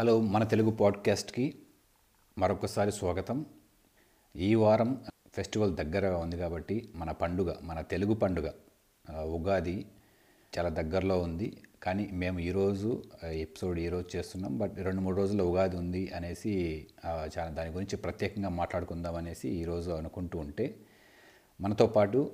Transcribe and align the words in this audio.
Hello 0.00 0.20
మన 0.20 0.44
తెలుగు 0.44 0.70
పాడ్కాస్ట్కి 0.70 1.54
మరొకసారి 2.38 2.92
స్వాగతం. 2.92 3.46
ఈ 4.36 4.54
వారం 4.54 5.04
ఫెస్టివల్ 5.34 5.76
దగ్గరగా 5.76 6.18
ఉంది 6.18 6.36
కాబట్టి 6.38 6.88
మన 6.94 7.12
పండుగ 7.12 7.54
మన 7.62 7.80
తెలుగు 7.80 8.14
పండుగ 8.14 8.50
ఉగాది 9.22 9.86
చాలా 10.58 10.68
దగ్గరలో 10.68 11.18
ఉంది. 11.18 11.62
కానీ 11.82 12.08
మేము 12.12 12.38
ఈరోజు 12.38 13.04
ఎపిసోడ్ 13.24 13.78
ఈరోజు 13.78 14.16
చేస్తున్నాం. 14.16 14.58
బట్ 14.58 14.72
రెండు 14.78 15.00
మూడు 15.00 15.16
రోజుల్లో 15.16 15.50
ఉగాది 15.50 15.76
ఉంది 15.76 16.12
అనేసి 16.16 16.86
చాలా 17.06 17.50
దాని 17.50 17.70
గురించి 17.70 17.96
ప్రత్యేకంగా 17.96 18.48
మాట్లాడుకుందాం 18.48 19.14
అనేసి 19.14 19.48
ఈరోజు 19.48 19.90
అనుకుంటూ 19.90 20.38
ఉంటే 20.38 20.76
మనతో 21.60 21.86
పాటు 21.86 22.32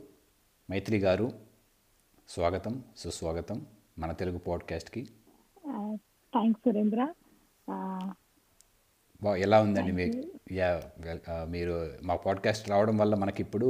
మైత్రి 0.70 0.98
గారు 0.98 1.32
స్వాగతం 2.28 2.84
సుస్వాగతం 2.96 3.66
మన 3.98 4.12
తెలుగు 4.12 4.38
పాడ్కాస్ట్కి. 4.38 5.08
థ్యాంక్స్ 6.32 6.60
సురేంద్ర. 6.60 7.14
బా 9.22 9.36
ఎలా 9.36 9.60
ఉందండి 9.60 9.92
మీకు 9.92 10.38
యా 10.52 10.82
మీరు 11.44 11.94
మా 12.02 12.16
పాడ్కాస్ట్ 12.16 12.70
రావడం 12.70 12.98
వల్ల 12.98 13.14
మనకి 13.14 13.42
ఇప్పుడు 13.42 13.68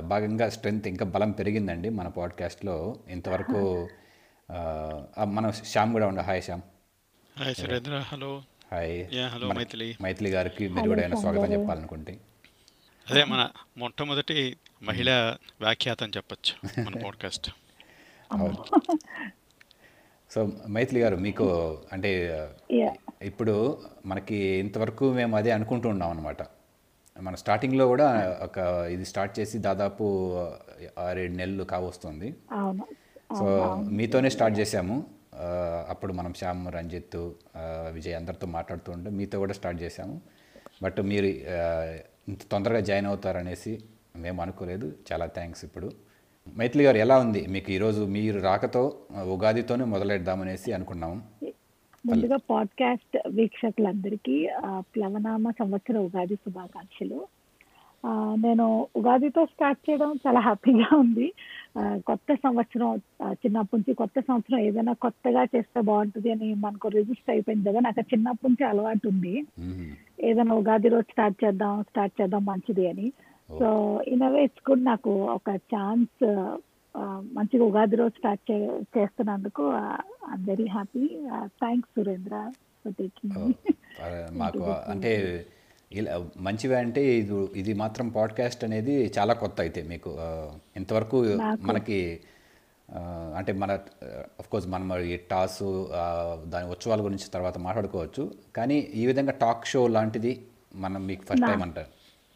భాగంగా 0.00 0.48
స్ట్రెంగ్త్ 0.50 0.86
ఇంకా 0.86 1.04
బలం 1.04 1.30
పెరిగిందండి 1.30 1.88
మన 1.88 2.08
పాడ్కాస్ట్లో 2.08 2.96
ఇంతవరకు 3.08 3.88
మన 5.24 5.50
శ్యామ్ 5.50 5.92
కూడా 5.92 6.06
ఉండ 6.06 6.20
hi 6.20 6.42
Shyam. 6.42 6.62
Hi 7.38 7.54
Surendra 7.54 7.98
hello. 7.98 8.42
Hi. 8.72 9.06
Yeah 9.12 9.28
hello 9.28 9.52
Maithili. 9.52 9.96
Maithili 10.02 10.30
గారికి 10.30 10.68
మీరు 10.68 10.88
కూడా 10.88 11.02
ఏమైనా 11.02 11.20
స్వాగతం 11.20 11.52
చెప్పాలనుకుంటే. 11.52 12.20
అదే 13.10 13.24
మన 13.24 13.50
మొట్టమొదటి 13.76 14.56
మహిళా 14.82 15.38
వ్యాఖ్యాతం 15.60 16.10
చెప్పొచ్చు 16.10 16.80
మన 16.80 16.94
పాడ్కాస్ట్ 17.04 17.50
సో 20.34 20.40
మైథిలి 20.74 21.00
గారు 21.04 21.16
మీకు 21.26 21.46
అంటే 21.94 22.10
ఇప్పుడు 23.30 23.54
మనకి 24.10 24.38
ఇంతవరకు 24.64 25.06
మేము 25.18 25.34
అదే 25.36 25.50
అనుకుంటూ 25.56 25.86
ఉన్నాం 25.94 26.10
అనమాట 26.14 26.42
మన 27.16 27.34
స్టార్టింగ్లో 27.42 27.84
కూడా 27.92 28.08
ఒక 28.46 28.58
ఇది 28.94 29.04
స్టార్ట్ 29.10 29.32
చేసి 29.38 29.56
దాదాపు 29.58 30.04
ఆరేడు 31.04 31.34
నెలలు 31.40 31.64
కావస్తుంది. 31.72 32.28
సో 33.38 33.46
మీతోనే 33.98 34.28
స్టార్ట్ 34.36 34.56
చేసాము 34.60 34.96
అప్పుడు 35.92 36.12
మనం 36.18 36.32
శ్యామ్ 36.40 36.62
రంజిత్ 36.76 37.18
విజయ్ 37.96 38.16
అందరితో 38.20 38.46
మాట్లాడుతూ 38.56 38.92
ఉంటే 38.96 39.10
మీతో 39.18 39.36
కూడా 39.44 39.54
స్టార్ట్ 39.58 39.80
చేసాము 39.82 40.14
బట్ 40.84 41.00
మీరు 41.10 41.28
ఇంత 42.30 42.42
తొందరగా 42.52 42.80
జాయిన్ 42.88 43.08
అవుతారనేసి 43.10 43.72
మేము 44.24 44.38
అనుకోలేదు. 44.44 44.86
చాలా 45.08 45.26
థ్యాంక్స్ 45.36 45.62
ఇప్పుడు. 45.68 45.88
మైథిలి 46.56 46.84
గారు 46.84 46.96
ఎలా 46.96 47.18
ఉంది? 47.18 47.46
మీకు 47.48 47.70
ఈరోజు 47.72 48.02
మీరు 48.04 48.40
రాకతో 48.40 48.82
ఉగాదితోనే 49.34 49.84
మొదలెడదామనేసి 49.84 50.72
అనుకున్నాము. 50.72 51.18
ముందుగా 52.06 52.36
పాడ్కాస్ట్ 52.50 53.16
వీక్షకులందరికీ 53.28 54.48
ప్లవనామ 54.80 55.50
సంవత్సర 55.50 55.98
ఉగాది 55.98 56.34
శుభాకాంక్షలు. 56.34 57.18
నేను 58.38 58.86
ఉగాదితో 58.96 59.44
స్టార్ట్ 59.44 59.90
చేయడం 59.90 60.18
చాలా 60.26 60.40
హ్యాపీగా 60.40 60.88
ఉంది. 60.96 61.32
కొత్త 62.06 62.34
సంవత్సరం 62.34 63.00
చిన్నప్పటి 63.32 63.76
నుంచి 63.76 63.94
కొత్త 63.94 64.20
సంవత్సరం 64.20 64.58
ఏదైనా 64.58 64.92
కొత్తగా 64.92 65.42
చేస్తే 65.42 65.80
బాగుంటుంది 65.80 66.30
అని 66.32 66.54
మనకు 66.54 66.88
రిజిస్టర్ 66.88 67.30
అయిపోయింది 67.30 67.68
కదా 67.68 67.80
నాకు 67.80 68.00
చిన్నప్పటి 68.00 68.52
నుంచి 68.52 68.64
అలవాటు 68.70 69.08
ఉంది. 69.08 69.34
ఏదైనా 70.24 70.54
ఉగాది 70.54 70.88
రోజు 70.88 71.08
స్టార్ట్ 71.10 71.44
చేద్దాం 71.44 71.82
స్టార్ట్ 71.82 72.22
చేద్దాం 72.22 72.44
మంచిది 72.44 72.88
అని. 72.88 73.12
So 73.48 73.68
in 74.08 74.22
a way 74.22 74.40
it's 74.44 74.64
good 74.66 74.84
నాకు 74.84 75.12
ఒక 75.34 75.50
ఛాన్స్ 75.72 76.24
మంచిగా 77.32 77.64
ఉగాది 77.64 77.96
రోజు 77.96 78.14
స్టార్ట్ 78.16 78.42
చే 78.50 78.56
చేస్తున్నందుకు 78.96 79.64
I'm 80.26 80.46
very 80.46 80.66
happy 80.68 81.04
thanks 81.58 81.92
Surendra 81.96 82.36
for 82.84 82.94
taking 82.94 83.36
మాకు 84.36 84.62
అంటే 84.86 85.12
ఇలా 85.90 86.14
మంచివి 86.40 86.74
అంటే 86.78 87.02
ఇది 87.18 87.36
ఇది 87.56 87.72
మాత్రం 87.74 88.06
పాడ్కాస్ట్ 88.10 88.62
అనేది 88.64 88.94
చాలా 89.16 89.34
కొత్త 89.34 89.58
అయితే 89.60 89.82
మీకు 89.82 90.10
ఆ, 90.20 90.28
ఇంతవరకు 90.76 91.18
మనకి 91.62 91.98
ఆ, 92.88 93.00
అంటే 93.36 93.52
మన 93.52 93.70
కోర్స్ 94.50 94.66
మనం 94.68 94.90
ఈ 95.06 95.16
టాస్ 95.30 95.58
దాని 96.46 96.66
ఉత్సవాల 96.70 97.00
గురించి 97.02 97.26
తర్వాత 97.30 97.56
మాట్లాడుకోవచ్చు. 97.58 98.22
కానీ 98.52 98.76
ఈ 98.94 99.06
విధంగా 99.06 99.34
టాక్ 99.40 99.66
షో 99.66 99.86
లాంటిది 99.88 100.32
మనం 100.76 101.00
మీకు 101.06 101.22
ఫస్ట్ 101.22 101.46
టైం 101.46 101.62
అంటారు. 101.62 101.90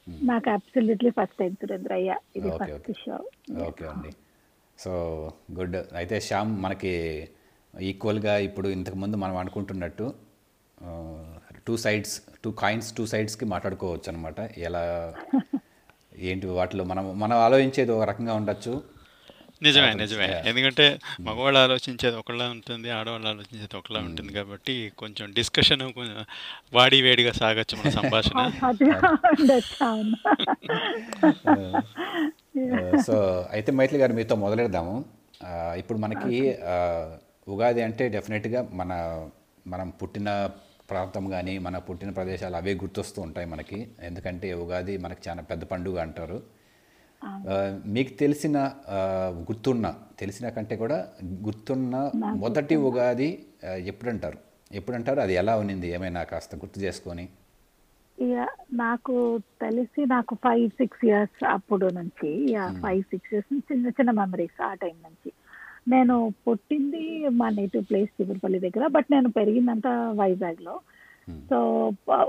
నాకు 0.07 0.49
అబ్సల్యూట్లీ 0.51 1.11
ఫస్ట్ 1.11 1.39
టైం 1.39 1.53
సురేంద్ర 1.61 1.93
అయ్యా 1.95 2.17
ఇది 2.37 2.51
ఫస్ట్ 2.61 2.91
షో 3.03 3.17
ఓకే 3.69 3.85
అండి. 3.87 4.11
సో 4.79 4.93
గుడ్ 5.59 5.77
అయితే 6.01 6.17
శ్యామ్ 6.21 6.53
మనకి 6.63 6.93
ఈక్వల్గా 7.75 8.35
ఇప్పుడు 8.49 8.69
ఇంతకుముందు 8.69 9.17
మనం 9.17 9.37
అనుకుంటున్నట్టు 9.37 10.07
two 11.67 11.75
sides 11.85 12.15
two 12.45 12.51
coins 12.63 12.89
two 12.97 13.05
సైడ్స్కి 13.07 13.47
మాట్లాడుకోవచ్చు 13.55 14.09
అనమాట 14.13 14.39
ఎలా 14.69 14.83
ఏంటి 16.29 16.47
వాటిలో 16.57 16.83
మనం 16.85 17.05
మనం 17.19 17.37
ఆలోచించేది 17.45 17.93
ఒక 17.93 18.05
రకంగా 18.11 18.33
ఉండొచ్చు. 18.41 18.73
నిజమే 19.63 19.95
నిజమే. 19.95 20.43
ఎందుకంటే 20.47 20.99
మగవాళ్ళు 21.21 21.59
ఆలోచించేది 21.59 22.17
ఒకలా 22.17 22.51
ఉంటుంది 22.51 22.91
ఆడవాళ్ళు 22.91 23.29
ఆలోచించేది 23.29 23.77
ఒకలా 23.77 24.01
ఉంటుంది 24.01 24.33
కాబట్టి 24.33 24.93
కొంచెం 24.99 25.33
డిస్కషన్ 25.33 25.93
కొంచెం 25.93 26.25
వాడి 26.73 27.03
వేడిగా 27.03 27.33
సాగచ్చు 27.33 27.77
మన 27.77 27.91
సంభాషణ. 27.91 28.49
సో 33.07 33.43
అయితే 33.53 33.73
మైత్రి 33.73 33.99
గారు 33.99 34.13
మీతో 34.13 34.37
మొదలెడదాము. 34.37 35.05
ఆ, 35.45 35.75
ఇప్పుడు 35.79 35.99
మనకి 35.99 36.57
ఆ, 36.67 37.17
ఉగాది 37.49 37.83
అంటే 37.83 38.09
డెఫినెట్గా 38.09 38.69
మన 38.73 39.23
మనం 39.67 39.93
పుట్టిన 40.03 40.51
ప్రాంతం 40.91 41.31
కానీ 41.31 41.59
మన 41.59 41.79
పుట్టిన 41.79 42.11
ప్రదేశాలు 42.11 42.57
అవే 42.57 42.75
గుర్తొస్తూ 42.75 43.23
ఉంటాయి 43.23 43.47
మనకి. 43.47 43.89
ఎందుకంటే 44.03 44.55
ఉగాది 44.55 44.99
మనకి 44.99 45.29
చాలా 45.29 45.43
పెద్ద 45.43 45.65
పండుగ 45.65 46.01
అంటారు. 46.01 46.43
మీకు 47.95 48.13
తెలిసిన 48.23 48.57
గుర్తున్న 49.49 49.87
తెలిసిన 50.21 50.47
కంటే 50.57 50.77
కూడా 50.83 50.99
గుర్తున్న 51.47 51.95
మొదటి 52.43 52.77
ఉగాది 52.89 53.29
ఎప్పుడంటారు? 53.91 54.39
ఎప్పుడంటారు? 54.73 55.21
అది 55.21 55.35
ఎలా 55.43 55.55
ఉన్నింది? 55.63 55.89
ఏమైనా 55.97 56.23
కాస్త 56.33 56.57
గుర్తు 56.57 56.81
చేసుకొని. 56.81 57.25
నాకు 58.83 59.15
తెలిసి 59.63 60.01
నాకు 60.07 60.33
ఫైవ్ 60.45 60.67
సిక్స్ 60.71 61.03
ఇయర్స్ 61.07 61.41
అప్పుడు 61.57 61.87
నుంచి 61.99 62.31
ఫైవ్ 62.83 63.03
సిక్స్ 63.03 63.33
ఇయర్స్ 63.35 63.51
చిన్న 63.73 63.87
చిన్న 63.89 64.11
మెమరీస్ 64.21 64.59
ఆ 64.63 64.71
టైం 64.83 64.97
నుంచి. 65.07 65.31
నేను 65.89 66.17
పుట్టింది 66.47 67.05
మా 67.41 67.49
నేటివ్ 67.59 67.85
ప్లేస్ 67.91 68.11
చిగురుపల్లి 68.19 68.59
దగ్గర 68.67 68.87
బట్ 68.87 69.09
నేను 69.13 69.29
పెరిగిందంతా 69.39 69.95
వైజాగ్లో 70.21 70.77
సో 71.51 71.59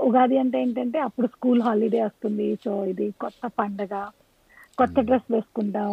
ఉగాది 0.08 0.36
అంటే 0.38 0.56
ఏంటంటే 0.62 0.98
అప్పుడు 0.98 1.26
స్కూల్ 1.26 1.62
హాలిడే 1.62 2.00
వస్తుంది. 2.02 2.48
సో 2.64 2.72
ఇది 2.92 3.06
కొత్త 3.20 3.50
పండగ. 3.58 3.94
కొత్త 4.78 5.00
డ్రెస్ 5.00 5.32
వేసుకుంటాం. 5.32 5.92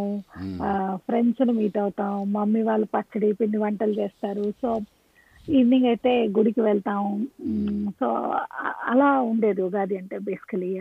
ఫ్రెండ్స్ని 0.98 1.54
మీట్ 1.54 1.78
అవుతాం. 1.78 2.34
మమ్మీ 2.34 2.62
వాళ్ళు 2.62 2.88
పచ్చడి 2.96 3.34
పిండి 3.34 3.58
వంటలు 3.58 3.92
చేస్తారు. 3.92 4.52
సో 4.62 4.70
ఈవినింగ్ 5.48 5.86
అయితే 5.86 6.28
గుడికి 6.28 6.62
వెళ్తాం. 6.62 7.04
మ్, 7.42 7.92
సో 8.00 8.08
అలా 8.86 9.22
ఉండేది 9.22 9.62
ఉగాది 9.62 9.98
అంటే 9.98 10.18
బేసికలీ 10.20 10.72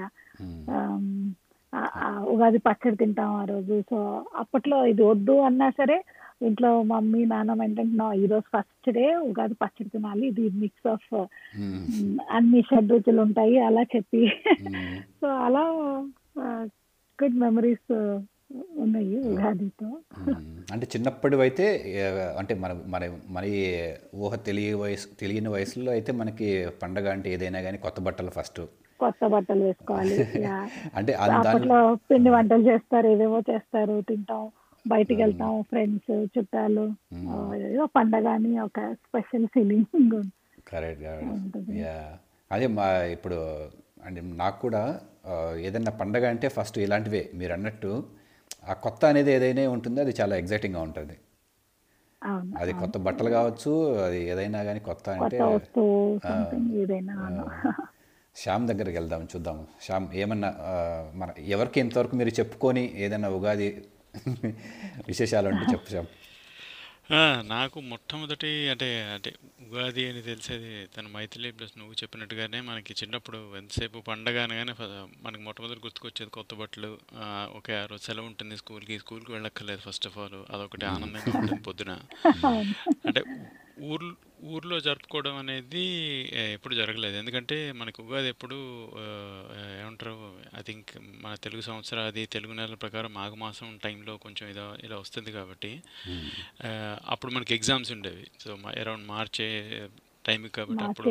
ఉగాది 2.26 2.58
పచ్చడి 2.58 2.96
తింటాం 2.96 3.34
ఆ 3.34 3.44
రోజు. 3.44 3.82
సో 3.82 3.98
అప్పట్లో 4.36 4.86
ఇది 4.86 5.02
వద్దు 5.02 5.40
అన్నా 5.40 5.70
సరే 5.70 5.98
ఇంట్లో 6.42 6.82
మమ్మీ 6.82 7.24
నాన్న 7.24 7.62
ఏంటంటే 7.62 7.96
"No, 7.96 8.12
ఈ 8.14 8.26
రోజు 8.26 8.44
ఫస్ట్ 8.56 8.90
డే 8.90 9.14
ఉగాది 9.22 9.54
పచ్చడి 9.54 9.88
తినాలి. 9.88 10.26
ఇది 10.26 10.48
మిక్స్ 10.54 10.88
ఆఫ్ 10.88 11.10
అన్ని 12.30 12.62
షడ్రుచులు 12.62 13.22
ఉంటాయి. 13.22 13.58
అలా 13.60 13.82
చెప్పి. 13.96 14.22
సో 15.20 15.26
అలా 15.40 15.64
గుడ్ 17.20 17.36
మెమరీస్ 17.36 17.90
ఉన్నాయి 18.84 19.16
ఉగాదితో. 19.30 19.88
మ్మ్. 20.20 20.38
అంటే 20.72 20.86
చిన్నప్పుడు 20.92 21.36
అయితే 21.44 21.66
అంటే 22.38 22.52
మన 22.54 22.72
మన 22.86 23.02
మన 23.28 23.42
ఊహ 24.20 24.34
తెలియ 24.46 24.70
వయసు 24.74 25.08
తెలియని 25.20 25.50
వయసులో 25.54 25.90
అయితే 25.90 26.12
మనకి 26.12 26.48
పండగ 26.82 27.08
అంటే 27.10 27.28
ఏదైనా 27.32 27.60
కానీ 27.62 27.78
కొత్త 27.78 28.00
బట్టలు 28.00 28.30
ఫస్ట్ 28.30 28.60
కొత్త 29.00 29.24
బట్టలు 29.26 29.62
వేసుకోవాలి. 29.64 30.16
అంటే 30.96 31.12
అది 31.14 31.30
దాని 31.30 31.38
అప్పట్లో 31.40 31.78
పిండి 32.08 32.30
వంటలు 32.30 32.64
చేస్తారు 32.70 33.08
ఏవేవో 33.08 33.38
చేస్తారు 33.50 33.94
తింటాం 34.08 34.42
బయటికి 34.84 35.20
వెళ్తాం 35.22 35.54
ఫ్రెండ్స్ 35.62 36.12
చుట్టాలు. 36.34 36.84
ఏదో 37.68 37.86
పండగ 37.96 38.26
అని 38.38 38.52
ఒక 38.60 38.80
స్పెషల్ 39.04 39.46
ఫీలింగ్ 39.46 40.16
కరెక్ట్ 40.66 41.04
యా 41.78 41.96
అదే 42.50 42.66
మా 42.76 42.86
ఇప్పుడు 43.14 43.38
అంటే 44.04 44.20
నాకు 44.36 44.58
కూడా 44.60 44.82
ఏదైనా 45.68 45.92
పండగ 46.00 46.24
అంటే 46.34 46.46
ఫస్ట్ 46.56 46.78
ఇలాంటివే. 46.84 47.22
మీరు 47.40 47.52
అన్నట్టు 47.56 47.90
ఆ 48.70 48.74
కొత్త 48.84 49.02
అనేది 49.12 49.30
ఏదైనా 49.36 49.62
ఉంటుందో 49.76 50.00
అది 50.06 50.12
చాలా 50.20 50.34
ఎగ్జైటింగ్గా 50.42 50.80
ఉంటుంది. 50.88 51.16
అది 52.62 52.72
కొత్త 52.80 52.96
బట్టలు 53.06 53.30
కావచ్చు 53.36 53.72
అది 54.06 54.18
ఏదైనా 54.32 54.60
కానీ 54.68 54.80
కొత్త 54.88 55.06
అంటే. 55.18 55.36
శ్యామ్ 58.36 58.64
దగ్గరికి 58.70 58.96
వెళ్దాం 58.98 59.22
చూద్దాం. 59.32 59.56
శ్యామ్ 59.86 60.06
ఏమన్నా 60.22 60.50
మన 61.20 61.30
ఎవరికి 61.56 61.78
ఇంతవరకు 61.84 62.14
మీరు 62.20 62.32
చెప్పుకొని 62.40 62.84
ఏదైనా 63.06 63.30
ఉగాది 63.38 63.68
విశేషాలు 65.10 65.48
ఉంటే 65.52 65.64
చెప్పు 65.72 65.88
శ్యామ్. 65.92 66.08
ఆ, 67.10 67.20
నాకు 67.50 67.78
మొట్టమొదటి 67.90 68.50
అంటే 68.72 68.86
అంటే 69.14 69.30
ఉగాది 69.64 70.02
అని 70.08 70.20
తెలిసేది 70.22 70.68
తన 70.94 71.06
మైథిలి 71.14 71.48
ప్లస్ 71.56 71.74
నువ్వు 71.78 71.94
చెప్పినట్టుగానే 72.00 72.58
మనకి 72.68 72.92
చిన్నప్పుడు 73.00 73.38
ఎంతసేపు 73.56 73.98
పండగ 74.08 74.36
అనగానే 74.44 74.72
ఫ- 74.74 74.88
మనకి 75.22 75.42
మొట్టమొదటి 75.42 75.80
గుర్తుకొచ్చేది 75.80 76.30
కొత్త 76.30 76.54
బట్టలు 76.60 76.90
ఓకే 77.56 77.74
ఆ 77.76 77.86
రోజు 77.86 78.04
సెలవు 78.04 78.28
ఉంటుంది 78.30 78.56
స్కూల్కి 78.56 78.98
స్కూల్కి 78.98 79.32
వెళ్ళక్కర్లేదు 79.32 79.82
ఫస్ట్ 79.86 80.06
ఆఫ్ 80.06 80.18
ఆల్. 80.18 80.38
అదొకటి 80.50 80.86
ఆనందంగా 80.88 81.32
ఉంటుంది 81.34 81.62
పొద్దున. 81.68 81.94
అవును. 82.48 82.74
అంటే 83.06 83.22
ఊర్ 83.84 84.08
ఊర్లో 84.44 84.80
జరుపుకోవడం 84.80 85.36
అనేది 85.36 85.82
ఎప్పుడు 86.52 86.74
జరగలేదు. 86.74 87.16
ఎందుకంటే 87.16 87.72
మనకు 87.72 88.02
ఉగాది 88.02 88.28
ఎప్పుడు 88.28 88.56
ఏమంటారు 89.80 90.14
ఐ 90.58 90.62
థింక్ 90.62 90.90
మన 91.20 91.34
తెలుగు 91.34 91.60
సంవత్సరం 91.60 92.02
అది 92.02 92.26
తెలుగు 92.26 92.52
నెలల 92.52 92.74
ప్రకారం 92.74 93.14
మాఘమాసం 93.14 93.78
టైంలో 93.84 94.16
కొంచెం 94.16 94.48
ఇలా 94.48 94.76
ఇలా 94.84 94.98
వస్తుంది 94.98 95.32
కాబట్టి 95.32 95.82
ఆ, 96.64 96.98
అప్పుడు 97.06 97.32
మనకి 97.32 97.54
ఎగ్జామ్స్ 97.54 97.92
ఉండేవి. 97.92 98.30
సో 98.40 98.58
అరౌండ్ 98.76 99.06
మార్చ్ 99.06 99.42
టైంకి 100.24 100.48
కాబట్టి 100.48 100.84
అప్పుడు 100.84 101.08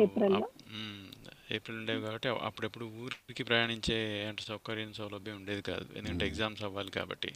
ఏప్రిల్. 1.50 1.78
ఉండేవి 1.78 2.02
కాబట్టి 2.02 2.28
అప్పుడెప్పుడు 2.28 2.84
ఊరికి 2.84 3.42
ప్రయాణించే 3.42 4.26
అంటే 4.28 4.42
సౌకర్యం 4.42 4.92
సౌలభ్యం 4.92 5.36
ఉండేది 5.36 5.62
కాదు. 5.62 5.86
ఎందుకంటే 5.96 6.26
ఎగ్జామ్స్ 6.26 6.62
అవ్వాలి 6.62 6.90
కాబట్టి. 6.90 7.32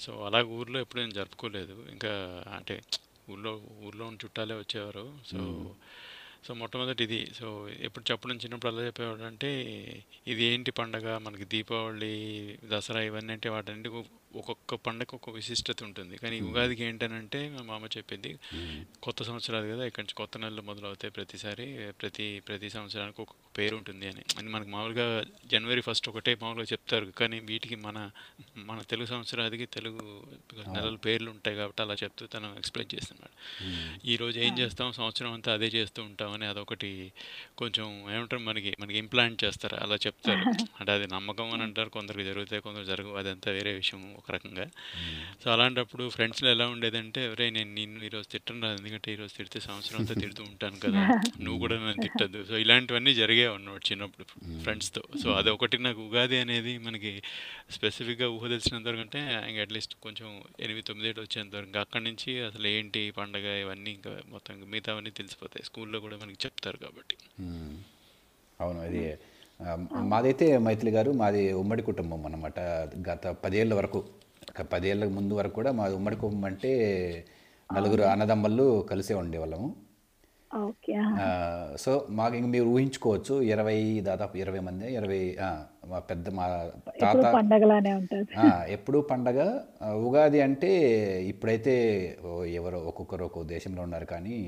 సో 0.00 0.24
అలా 0.24 0.42
ఊర్లో 0.42 0.80
ఎప్పుడు 0.80 1.00
నేను 1.00 1.10
జరుపుకోలేదు. 1.10 1.86
ఇంకా 1.90 2.12
అంటే 2.56 2.80
ఊర్లో 3.30 3.62
ఊర్లో 3.86 4.06
ఉన్న 4.06 4.18
చుట్టాలే 4.24 4.54
వచ్చేవారు. 4.54 5.06
సో 5.26 5.40
సో 6.46 6.54
మొట్టమొదటి 6.54 7.04
ఇది. 7.04 7.18
సో 7.34 7.46
ఎప్పుడు 7.80 8.04
చెప్పడం 8.10 8.36
చిన్నప్పుడు 8.36 8.72
అలా 8.72 8.82
చెప్పేవాడు 8.86 9.22
అంటే 9.22 9.48
ఇది 10.26 10.42
ఏంటి 10.44 10.70
పండగ? 10.70 11.18
మనకి 11.18 11.44
దీపావళి 11.44 12.12
దసరా 12.64 13.00
ఇవన్నీ 13.00 13.32
అంటే 13.32 13.48
వాటన్నిటి 13.48 13.88
ఒక్కొక్క 13.88 14.74
పండగ 14.74 15.02
ఒక్కొక్క 15.02 15.30
విశిష్టత 15.30 15.82
ఉంటుంది. 15.84 16.16
కానీ 16.16 16.40
ఉగాదికి 16.40 16.82
ఏంటనంటే 16.84 17.40
మా 17.48 17.62
మామ 17.62 17.86
చెప్పింది 17.96 18.30
కొత్త 19.02 19.22
సంవత్సరాలు 19.22 19.66
కదా 19.74 19.84
ఇక్కడి 19.84 20.04
నుంచి 20.04 20.14
కొత్త 20.14 20.38
నెలలు 20.38 20.62
మొదలవుతాయి 20.62 21.10
ప్రతిసారి. 21.10 21.92
ప్రతి 22.00 22.42
ప్రతి 22.48 22.70
సంవత్సరానికి 22.70 23.20
ఒక్కొక్క 23.22 23.47
పేరు 23.58 23.76
ఉంటుంది 23.76 24.06
అని 24.06 24.22
అని 24.38 24.48
మనకు 24.48 24.68
మామూలుగా 24.68 25.06
జనవరి 25.46 25.80
ఫస్ట్ 25.80 26.08
ఒకటే 26.08 26.32
మామూలుగా 26.42 26.66
చెప్తారు. 26.72 27.06
కానీ 27.06 27.38
వీటికి 27.40 27.76
మన 27.76 27.98
మన 28.56 28.78
తెలుగు 28.90 29.06
సంవత్సరాదికి 29.06 29.66
తెలుగు 29.66 30.04
నెలల 30.74 30.96
పేర్లు 30.96 31.30
ఉంటాయి 31.30 31.56
కాబట్టి 31.56 31.82
అలా 31.82 31.94
చెప్తూ 31.94 32.26
తను 32.26 32.48
ఎక్స్ప్లెయిన్ 32.58 32.94
చేస్తున్నాడు. 32.94 33.34
ఈ 34.06 34.16
రోజు 34.16 34.38
ఏం 34.40 34.58
చేస్తాం? 34.58 34.92
సంవత్సరం 34.92 35.32
అంతా 35.32 35.52
అదే 35.52 35.66
చేస్తూ 35.66 36.02
ఉంటామని 36.02 36.46
అదొకటి 36.46 36.90
కొంచెం 37.58 37.86
ఏమంటారు 38.14 38.42
మనకి 38.42 38.76
మనకి 38.80 38.98
ఇంప్లాంట్ 38.98 39.44
చేస్తారు. 39.44 39.76
అలా 39.76 39.96
చెప్తారు. 40.06 40.42
అంటే 40.80 40.92
అది 40.92 41.06
నమ్మకం 41.06 41.48
అని 41.52 41.62
అంటారు. 41.62 41.88
కొందరికి 41.88 42.24
జరుగుతాయి 42.24 42.62
కొందరు 42.62 42.84
జరగవు. 42.84 43.16
అదంతా 43.16 43.50
వేరే 43.50 43.72
విషయం 43.72 44.14
ఒక 44.18 44.32
రకంగా. 44.32 44.66
సో 45.44 45.50
అలాంటప్పుడు 45.50 46.08
ఫ్రెండ్స్లో 46.08 46.50
ఎలా 46.50 46.68
ఉండేదంటే 46.68 47.28
ఒరే 47.28 47.50
నేను 47.50 47.72
నిన్ను 47.74 48.04
ఈరోజు 48.04 48.28
తిట్టను 48.28 48.62
రాదు 48.62 48.78
ఎందుకంటే 48.78 49.12
ఈరోజు 49.12 49.32
తిడితే 49.36 49.60
సంవత్సరం 49.60 50.00
అంతా 50.00 50.14
తిడుతూ 50.14 50.42
ఉంటాను 50.42 50.78
కదా. 50.78 51.02
నువ్వు 51.40 51.58
కూడా 51.58 51.76
నన్ను 51.76 52.02
తిట్టద్దు. 52.02 52.44
సో 52.48 52.56
ఇలాంటివన్నీ 52.58 53.14
జరిగేవి 53.14 53.47
అన్నమాట 53.54 53.82
చిన్నప్పుడు 53.90 54.24
ఫ్రెండ్స్తో. 54.62 55.02
సో 55.22 55.28
అది 55.38 55.50
ఒకటి 55.50 55.76
నాకు 55.86 56.00
ఉగాది 56.06 56.36
అనేది 56.44 56.72
మనకి 56.78 57.12
స్పెసిఫిక్గా 57.70 58.28
ఊహ 58.36 58.44
తెలిసినంత 58.48 58.86
వరకు 58.88 59.02
అంటే 59.06 59.20
ఇంకా 59.50 59.62
అట్లీస్ట్ 59.66 59.94
కొంచెం 60.06 60.28
ఎనిమిది 60.60 60.86
తొమ్మిది 60.88 61.08
ఏళ్ళు 61.10 61.22
వచ్చేంత 61.26 61.52
వరకు 61.56 61.70
ఇంకా 61.70 61.82
అక్కడి 61.86 62.04
నుంచి 62.04 62.32
అసలు 62.48 62.66
ఏంటి 62.66 63.02
పండగ 63.18 63.46
ఇవన్నీ 63.64 63.90
ఇంకా 63.90 64.12
మొత్తం 64.34 64.60
మిగతావన్నీ 64.74 65.12
తెలిసిపోతాయి. 65.20 65.64
స్కూల్లో 65.64 66.00
కూడా 66.06 66.18
మనకి 66.22 66.38
చెప్తారు 66.46 66.80
కాబట్టి. 66.86 67.16
అవును 68.60 68.80
అది 68.80 69.02
మాదైతే 70.12 70.46
మైథిలి 70.58 70.90
గారు 70.90 71.10
మాది 71.22 71.42
ఉమ్మడి 71.52 71.82
కుటుంబం 71.82 72.20
అన్నమాట. 72.26 72.58
గత 73.10 73.26
పదేళ్ళ 73.44 73.72
వరకు 73.74 74.00
పదేళ్ళ 74.72 75.04
ముందు 75.16 75.34
వరకు 75.34 75.54
కూడా 75.54 75.70
మాది 75.72 75.94
ఉమ్మడి 75.94 76.16
కుటుంబం 76.16 76.44
అంటే 76.44 76.70
నలుగురు 77.70 78.04
అన్నదమ్మళ్ళు 78.12 78.66
కలిసే 78.90 79.14
ఉండేవాళ్ళము. 79.14 79.68
సో 81.76 81.92
మాకు 82.10 82.34
ఇంక 82.36 82.46
మీరు 82.46 82.66
ఊహించుకోవచ్చు 82.66 83.34
ఇరవై 83.42 83.78
దాదాపు 84.00 84.36
ఇరవై 84.36 84.60
మంది 84.60 84.86
ఇరవై 84.94 85.20
మా 85.88 85.98
పెద్ద 86.10 86.28
మా 86.28 86.46
తాత 87.00 87.22
పండగలానే 87.34 87.92
ఉంటుంది. 87.92 88.32
ఎప్పుడు 88.68 88.98
పండగ. 89.10 89.38
ఉగాది 90.06 90.40
అంటే 90.40 90.70
ఇప్పుడైతే 91.32 91.74
ఎవరో 92.52 92.80
ఒక్కొక్కరు 92.80 93.24
ఒక్కో 93.24 93.42
దేశంలో 93.54 93.82
ఉన్నారు 93.82 94.04
కానీ 94.04 94.38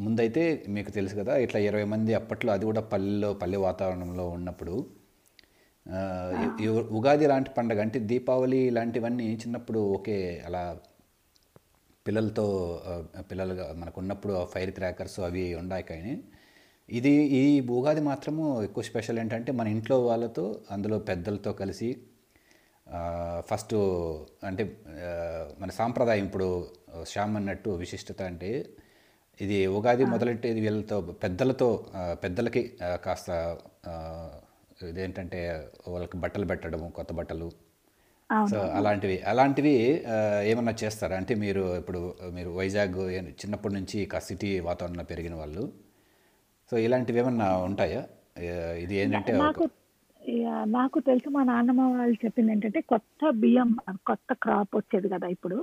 ముందైతే 0.00 0.42
మీకు 0.68 0.90
తెలుసు 0.90 1.14
కదా 1.16 1.34
ఇట్లా 1.36 1.60
ఇరవై 1.60 1.84
మంది 1.84 2.12
అప్పట్లో 2.14 2.50
అది 2.52 2.64
కూడా 2.64 2.80
పల్లెలో 2.92 3.30
పల్లె 3.34 3.58
వాతావరణంలో 3.58 4.24
ఉన్నప్పుడు 4.28 4.74
ఉగాది 6.98 7.26
లాంటి 7.26 7.50
పండగ 7.50 7.80
అంటే 7.80 7.98
దీపావళి 8.10 8.58
ఇలాంటివన్నీ 8.66 9.28
చిన్నప్పుడు 9.34 9.80
ఒకే 9.96 10.18
అలా 10.46 10.62
పిల్లలతో 12.06 12.46
పిల్లలుగా 13.30 13.66
మనకు 13.72 13.98
ఉన్నప్పుడు 14.00 14.34
ఫైర్ 14.44 14.72
క్రాకర్స్ 14.72 15.18
అవి 15.20 15.44
ఉన్నాయి 15.54 15.84
కానీ 15.84 16.14
ఇది 16.88 17.12
ఈ 17.32 17.42
ఉగాది 17.70 18.02
మాత్రము 18.02 18.44
ఎక్కువ 18.62 18.82
స్పెషల్ 18.82 19.18
ఏంటంటే 19.18 19.50
మన 19.52 19.66
ఇంట్లో 19.68 19.96
వాళ్ళతో 20.00 20.44
అందులో 20.70 20.96
పెద్దలతో 21.00 21.50
కలిసి 21.52 21.90
ఫస్ట్ 23.40 23.74
అంటే 24.44 24.64
మన 25.58 25.70
సాంప్రదాయం 25.70 26.24
ఇప్పుడు 26.24 26.48
శ్యామ్ 27.06 27.36
అన్నట్టు 27.36 27.70
విశిష్టత 27.76 28.20
అంటే 28.22 28.50
ఇది 29.40 29.58
ఉగాది 29.66 30.04
మొదలెట్టేది 30.04 30.60
వీళ్ళతో 30.60 30.96
పెద్దలతో 31.22 31.68
పెద్దలకి 32.22 32.62
కాస్త 33.04 33.30
ఇదేంటంటే 34.82 35.40
వాళ్ళకి 35.88 36.16
బట్టలు 36.16 36.46
పెట్టడము 36.46 36.86
కొత్త 36.88 37.12
బట్టలు 37.12 37.48
సో 38.50 38.58
అలాంటివి 38.78 39.16
అలాంటివి 39.22 39.74
ఏమన్నా 40.44 40.72
చేస్తారా? 40.82 41.16
అంటే 41.16 41.34
మీరు 41.34 41.76
ఇప్పుడు 41.76 42.00
మీరు 42.30 42.50
వైజాగ్ 42.50 42.98
చిన్నప్పటి 43.40 43.74
నుంచి 43.74 43.98
ఇక 44.00 44.18
సిటీ 44.18 44.60
వాతావరణంలో 44.60 45.04
పెరిగిన 45.04 45.34
వాళ్ళు. 45.34 45.64
సో 46.72 46.78
ఇలాంటివి 46.78 47.18
ఏమన్నా 47.18 47.56
ఉంటాయా? 47.60 48.02
ఇది 48.76 48.94
ఏంటంటే 48.94 49.32
నాకు 50.72 51.00
తెలుసు 51.00 51.28
మా 51.28 51.42
నాన్నమ్మ 51.42 51.82
వాళ్ళు 51.96 52.16
చెప్పింది 52.24 52.52
ఏంటంటే 52.52 52.80
కొత్త 52.80 53.30
బియ్యం 53.34 53.70
కొత్త 54.06 54.32
క్రాప్ 54.32 54.76
వచ్చేది 54.76 55.08
కదా 55.08 55.26
ఇప్పుడు. 55.26 55.56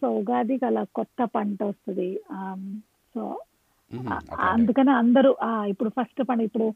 సో 0.00 0.10
ఉగాదికి 0.10 0.64
అలా 0.64 0.84
కొత్త 0.94 1.24
పంట 1.34 1.62
వస్తుంది. 1.62 2.08
సో 3.14 3.22
అందుకనే 4.48 4.92
అందరూ 4.92 5.36
ఆ, 5.42 5.64
ఇప్పుడు 5.64 5.90
ఫస్ట్ 5.90 6.22
పంట 6.28 6.40
ఇప్పుడు 6.40 6.66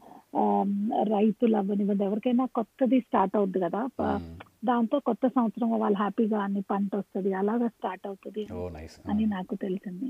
రైతులు 1.09 1.55
అవ్వనివ్వండి 1.57 2.03
ఎవరికైనా 2.03 2.45
కొత్తది 2.55 2.99
స్టార్ట్ 2.99 3.35
అవుద్ది 3.37 3.59
కదా. 3.59 3.81
దాంతో 4.65 4.99
కొత్త 4.99 5.27
సంవత్సరం 5.27 5.79
వాళ్ళు 5.79 5.97
హ్యాపీగా 5.97 6.39
అన్ని 6.39 6.61
పంట 6.61 6.95
వస్తుంది 6.95 7.33
అలాగా 7.33 7.67
స్టార్ట్ 7.67 8.07
అవుతుంది 8.07 8.53
ఓ 8.53 8.69
నైస్. 8.69 9.09
అని 9.09 9.25
నాకు 9.25 9.55
తెలిసింది. 9.55 10.07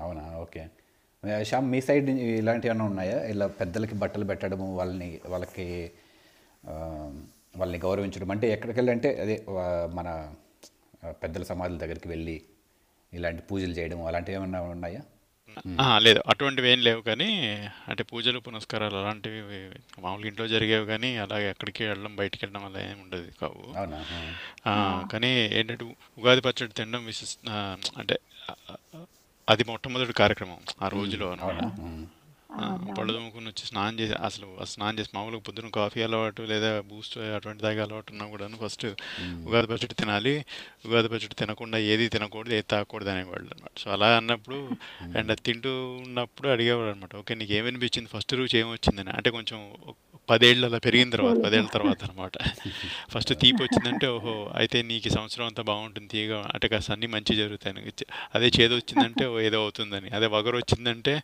అవునా? 0.00 0.38
ఓకే. 0.38 0.68
శ్యామ్ 1.42 1.70
మీ 1.70 1.80
సైడ్ 1.80 2.10
ఇలాంటివి 2.10 2.70
ఏమైనా 2.70 2.84
ఉన్నాయా? 2.84 3.24
ఇలా 3.24 3.46
పెద్దలకి 3.46 3.94
బట్టలు 3.94 4.24
పెట్టడము 4.24 4.76
వాళ్ళని 4.76 5.20
వాళ్ళకి 5.28 5.90
వాళ్ళని 7.56 7.78
గౌరవించడం. 7.78 8.30
అంటే 8.30 8.52
ఎక్కడికి 8.52 8.78
వెళ్ళి 8.78 8.92
అంటే 8.92 9.20
అదే 9.22 9.44
మన 9.94 10.32
పెద్దల 11.10 11.42
సమాధుల 11.42 11.78
దగ్గరికి 11.78 12.08
వెళ్ళి 12.08 12.42
ఇలాంటి 13.14 13.42
పూజలు 13.42 13.72
చేయడం 13.72 14.04
అలాంటివి 14.04 14.36
ఏమన్నా 14.36 14.60
ఉన్నాయా? 14.62 15.00
లేదు. 16.04 16.20
అటువంటివి 16.30 16.68
ఏం 16.70 16.80
లేవు 16.84 17.00
కానీ 17.06 17.28
అంటే 17.88 18.02
పూజలు 18.10 18.38
పునస్కారాలు 18.44 18.96
అలాంటివి 19.00 19.40
మామూలుగా 20.02 20.28
ఇంట్లో 20.30 20.46
జరిగేవి 20.52 20.86
కానీ 20.90 21.10
అలాగే 21.24 21.46
ఎక్కడికి 21.52 21.82
వెళ్ళడం 21.84 22.14
బయటికి 22.16 22.42
వెళ్ళడం 22.44 22.64
అలా 22.68 22.80
ఏమి 22.84 23.00
ఉండదు 23.04 23.28
కావు. 23.40 23.64
కానీ 25.10 25.30
ఏంటంటే 25.56 25.86
ఉగాది 26.18 26.42
పచ్చడి 26.46 26.76
తినడం 26.78 27.04
విశిస్ 27.06 27.34
ఆ, 27.50 27.58
అంటే 27.96 28.16
అది 29.48 29.62
మొట్టమొదటి 29.68 30.14
కార్యక్రమం 30.18 30.58
ఆ 30.80 30.88
రోజులో 30.94 31.28
అనమాట 31.34 31.60
పళ్ళు 32.96 33.12
తోముకుని 33.12 33.48
వచ్చి 33.48 33.64
స్నానం 33.66 34.00
చేసి 34.00 34.14
అసలు 34.20 34.46
స్నానం 34.64 34.98
చేసి 34.98 35.10
మామూలుగా 35.14 35.40
పొద్దున 35.40 35.68
కాఫీ 35.74 36.02
అలవాటు 36.02 36.42
లేదా 36.42 36.70
బూస్ట్ 36.88 37.16
అటువంటి 37.36 37.62
తాగే 37.62 37.80
అలవాటు 37.80 38.12
ఉన్నా 38.12 38.26
కూడా 38.26 38.48
ఫస్ట్ 38.62 38.86
ఉగాది 39.46 39.66
పచ్చడి 39.66 39.94
తినాలి. 39.94 40.34
ఉగాది 40.86 41.08
పచ్చడి 41.08 41.34
తినకుండా 41.34 41.78
ఏది 41.92 42.08
తినకూడదు 42.08 42.54
ఏది 42.54 42.66
తాగకూడదు 42.66 43.10
అనేవాళ్ళు 43.10 43.48
అనమాట 43.54 43.74
సో 43.78 43.90
అలా 43.90 44.08
అన్నప్పుడు 44.16 44.58
అండ్ 45.18 45.34
తింటూ 45.40 45.72
ఉన్నప్పుడు 46.06 46.48
అడిగేవాడు 46.48 46.90
అనమాట 46.90 47.16
ఓకే 47.16 47.34
నీకు 47.34 47.52
ఏమనిపించింది 47.52 48.08
ఫస్ట్ 48.08 48.34
రుచి 48.34 48.58
ఏమొచ్చిందని? 48.58 49.10
అంటే 49.10 49.30
కొంచెం 49.30 49.60
పదేళ్ళు 50.28 50.64
అలా 50.68 50.78
పెరిగిన 50.86 51.08
తర్వాత 51.14 51.38
పదేళ్ళ 51.44 51.68
తర్వాత 51.76 52.00
అనమాట 52.06 52.34
ఫస్ట్ 53.12 53.32
తీపి 53.42 53.60
వచ్చిందంటే 53.64 54.06
ఓహో 54.14 54.34
అయితే 54.60 54.78
నీకు 54.88 55.08
సంవత్సరం 55.16 55.44
అంతా 55.48 55.62
బాగుంటుంది 55.70 56.08
తీయగా 56.12 56.38
అంటే 56.54 56.66
కాస్త 56.72 56.90
అన్ని 56.94 57.08
మంచి 57.14 57.32
జరుగుతాయి 57.40 57.94
అదే 58.36 58.48
చేదు 58.56 58.74
వచ్చిందంటే 58.80 59.24
ఓ 59.26 59.36
ఏదో 59.48 59.58
అవుతుందని. 59.64 60.08
అదే 60.18 60.28
వగరు 60.34 60.56
వచ్చిందంటే 60.60 61.14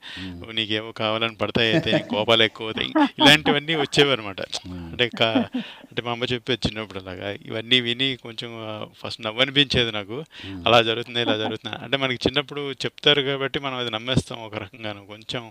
నీకేవో 0.58 0.90
కావాలని 1.00 1.36
పడతాయి 1.42 1.70
అయితే 1.74 1.92
కోపాలు 2.12 2.44
ఎక్కువ 2.48 2.68
అవుతాయి. 2.68 2.90
ఇలాంటివన్నీ 3.20 3.76
వచ్చేవి 3.82 4.12
అనమాట 4.16 4.40
అంటే 4.92 5.06
కా 5.20 5.28
అంటే 5.88 6.00
మా 6.06 6.12
అమ్మ 6.14 6.24
చెప్పేది 6.32 6.62
చిన్నప్పుడు 6.66 7.00
అలాగా 7.02 7.28
ఇవన్నీ 7.48 7.78
విని 7.86 8.08
కొంచెం 8.24 8.50
ఫస్ట్ 9.00 9.20
నవ్వనిపించేది 9.26 9.92
నాకు. 9.98 10.18
అలా 10.66 10.80
జరుగుతుంది 10.90 11.22
ఇలా 11.26 11.36
జరుగుతుంది. 11.44 11.76
అంటే 11.84 11.98
మనకి 12.04 12.20
చిన్నప్పుడు 12.26 12.64
చెప్తారు 12.84 13.22
కాబట్టి 13.30 13.60
మనం 13.66 13.78
అది 13.82 13.92
నమ్మేస్తాం 13.96 14.40
ఒక 14.48 14.56
రకంగాను. 14.64 15.02
కొంచెం 15.14 15.44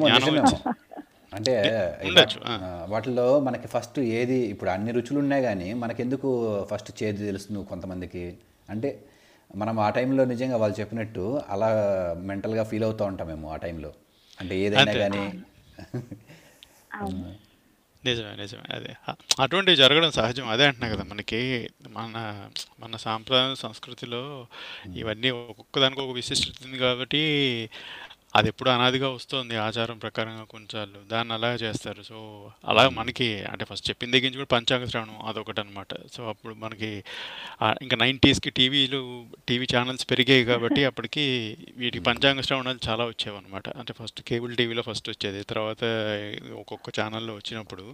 జ్ఞానం 0.00 0.36
అంటే 1.32 1.52
ఉండొచ్చు, 2.04 2.38
ఆ, 2.46 2.54
వాటిలో 2.88 3.40
మనకి 3.40 3.68
ఫస్ట్ 3.68 3.98
ఏది 4.12 4.38
ఇప్పుడు 4.46 4.70
అన్ని 4.70 4.92
రుచులు 4.92 5.18
ఉన్నాయి 5.18 5.42
కానీ 5.42 5.72
మనకెందుకు 5.74 6.28
ఫస్ట్ 6.70 7.02
చేదు 7.02 7.24
తెలుస్తుంది 7.24 7.64
కొంతమందికి? 7.64 8.24
అంటే 8.70 8.90
మనం 9.54 9.80
ఆ 9.80 9.90
టైంలో 9.90 10.24
నిజంగా 10.24 10.56
వాళ్ళు 10.56 10.80
చెప్పినట్టు 10.80 11.24
అలా 11.48 11.68
మెంటల్గా 12.20 12.64
ఫీల్ 12.64 12.84
అవుతూ 12.84 13.04
ఉంటామేమో 13.04 13.48
ఆ 13.50 13.56
టైంలో 13.56 13.90
అంటే 14.38 14.58
ఏదైనా. 14.58 14.92
కానీ. 14.94 15.22
నిజమే 18.02 18.36
నిజమే. 18.36 18.74
అదే 18.74 18.92
అటువంటివి 19.40 19.76
జరగడం 19.76 20.10
సహజం. 20.10 20.48
అదే 20.48 20.66
అంటున్నా 20.66 20.88
కదా 20.88 21.04
మనకి 21.04 21.40
మన 21.88 22.16
మన 22.80 22.96
సాంప్రదాయ 22.96 23.54
సంస్కృతిలో 23.54 24.22
ఇవన్నీ 24.96 25.30
ఒక్కొక్క 25.30 25.78
దానికి 25.78 26.00
ఒక 26.00 26.14
విశిష్టత 26.14 26.64
ఉంది 26.64 26.78
కాబట్టి 26.78 27.22
అది 28.36 28.48
ఎప్పుడు 28.48 28.70
అనాదిగా 28.70 29.08
వస్తుంది 29.08 29.56
ఆచారం 29.56 29.98
ప్రకారంగా 29.98 30.42
కొంచాలు 30.44 30.98
దాన్ని 31.12 31.34
అలా 31.34 31.50
చేస్తారు. 31.54 32.02
సో 32.02 32.16
అలా 32.64 32.88
మనకి 32.88 33.28
అంటే 33.42 33.64
ఫస్ట్ 33.64 33.90
చెప్పిన 33.90 34.10
దగ్గర 34.10 34.24
నుంచి 34.24 34.36
కూడా 34.36 34.52
పంచాంగ 34.52 34.84
శ్రవణం 34.84 35.16
అదొకటి 35.26 35.60
అనమాట 35.60 35.94
సో 36.12 36.28
అప్పుడు 36.28 36.54
మనకి 36.54 36.90
ఇంకా 37.82 37.96
నైంటీస్కి 37.96 38.50
టీవీలు 38.50 39.26
టీవీ 39.48 39.66
ఛానల్స్ 39.76 40.06
పెరిగాయి 40.10 40.44
కాబట్టి 40.44 40.84
అప్పటికి 40.84 41.24
వీటికి 41.76 42.04
పంచాంగ 42.04 42.40
శ్రవణాలు 42.40 42.80
చాలా 42.88 43.04
వచ్చేవి 43.04 43.36
అనమాట 43.36 43.68
అంటే 43.68 43.94
ఫస్ట్ 44.02 44.22
కేబుల్ 44.22 44.56
టీవీలో 44.56 44.82
ఫస్ట్ 44.82 45.08
వచ్చేది. 45.08 45.42
తర్వాత 45.42 45.84
ఒక్కొక్క 46.58 47.00
ఛానల్లో 47.00 47.34
వచ్చినప్పుడు 47.34 47.86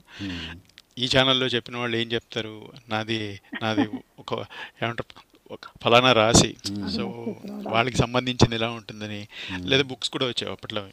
ఈ 0.99 1.07
ఛానల్లో 1.17 1.47
చెప్పిన 1.47 1.76
వాళ్ళు 1.76 1.97
ఏం 1.97 2.09
చెప్తారు? 2.12 2.73
నాది 2.88 3.41
నాది 3.62 3.87
ఒక 4.19 4.35
ఏమంటారు? 4.83 5.34
ఫలానా 5.82 6.12
రాశి. 6.12 6.56
సో 6.96 7.02
వాళ్ళకి 7.75 7.96
సంబంధించింది 7.96 8.56
ఎలా 8.56 8.70
ఉంటుందని 8.70 9.28
లేదా 9.64 9.82
బుక్స్ 9.82 10.11
కూడా 10.11 10.26
వచ్చాయి 10.26 10.52
అప్పట్లో. 10.52 10.87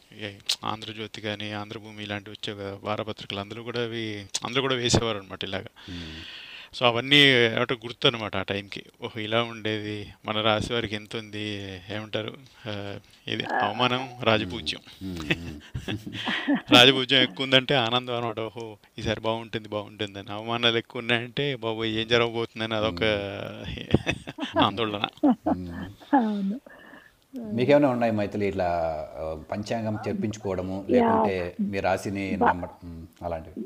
ఆంధ్రజ్యోతి 0.63 1.21
కానీ 1.21 1.51
ఆంధ్రభూమి 1.51 2.03
ఇలాంటివి 2.03 2.35
వచ్చాయి 2.35 2.59
కదా 2.59 2.77
వారపత్రికలు. 2.83 3.39
అందులో 3.39 3.63
కూడా 3.63 3.83
అవి 3.83 4.25
అందులో 4.45 4.61
కూడా 4.61 4.75
వేసేవారు 4.75 5.17
అనమాట 5.17 5.43
ఇలాగా 5.43 5.69
సో 6.77 6.81
అవన్నీ 6.87 7.17
ఏమంటే 7.55 7.75
గుర్తు 7.85 8.07
అనమాట 8.07 8.35
ఆ 8.41 8.43
టైంకి. 8.49 8.81
ఓహో 9.03 9.17
ఇలా 9.23 9.39
ఉండేది. 9.53 9.95
మన 10.27 10.41
రాశి 10.41 10.69
వారికి 10.73 10.95
ఎంత 10.95 11.15
ఉంది 11.21 11.43
ఏమంటారు 11.95 12.31
ఇది 13.33 13.43
అవమానం 13.65 14.03
రాజపూజ్యం. 14.23 14.81
రాజపూజ్యం 16.75 17.21
ఎక్కువ 17.21 17.45
ఉందంటే 17.47 17.75
ఆనందం 17.85 18.15
అనమాట. 18.17 18.39
ఓహో 18.49 18.65
ఈసారి 18.99 19.21
బాగుంటుంది 19.27 19.69
బాగుంటుంది 19.75 20.19
అని 20.19 20.31
అవమానాలు 20.37 20.79
ఎక్కువ 20.83 21.03
ఉన్నాయంటే 21.03 21.47
బాబు 21.65 21.83
ఏం 21.85 22.07
జరగబోతుందని 22.07 22.77
అదొక 22.79 23.03
ఆందోళన. 24.67 25.05
మీకేమైనా 27.57 27.89
ఉన్నాయి 27.89 28.13
మైథిలి 28.15 28.45
ఇట్లా 28.47 28.67
పంచాంగం 29.51 29.95
చెప్పించుకోవడము 30.07 30.77
లేకుంటే 30.89 31.35
మీ 31.71 31.79
రాశిని 31.85 32.23
నమ్మడం 32.41 32.89
అలాంటివి? 33.21 33.61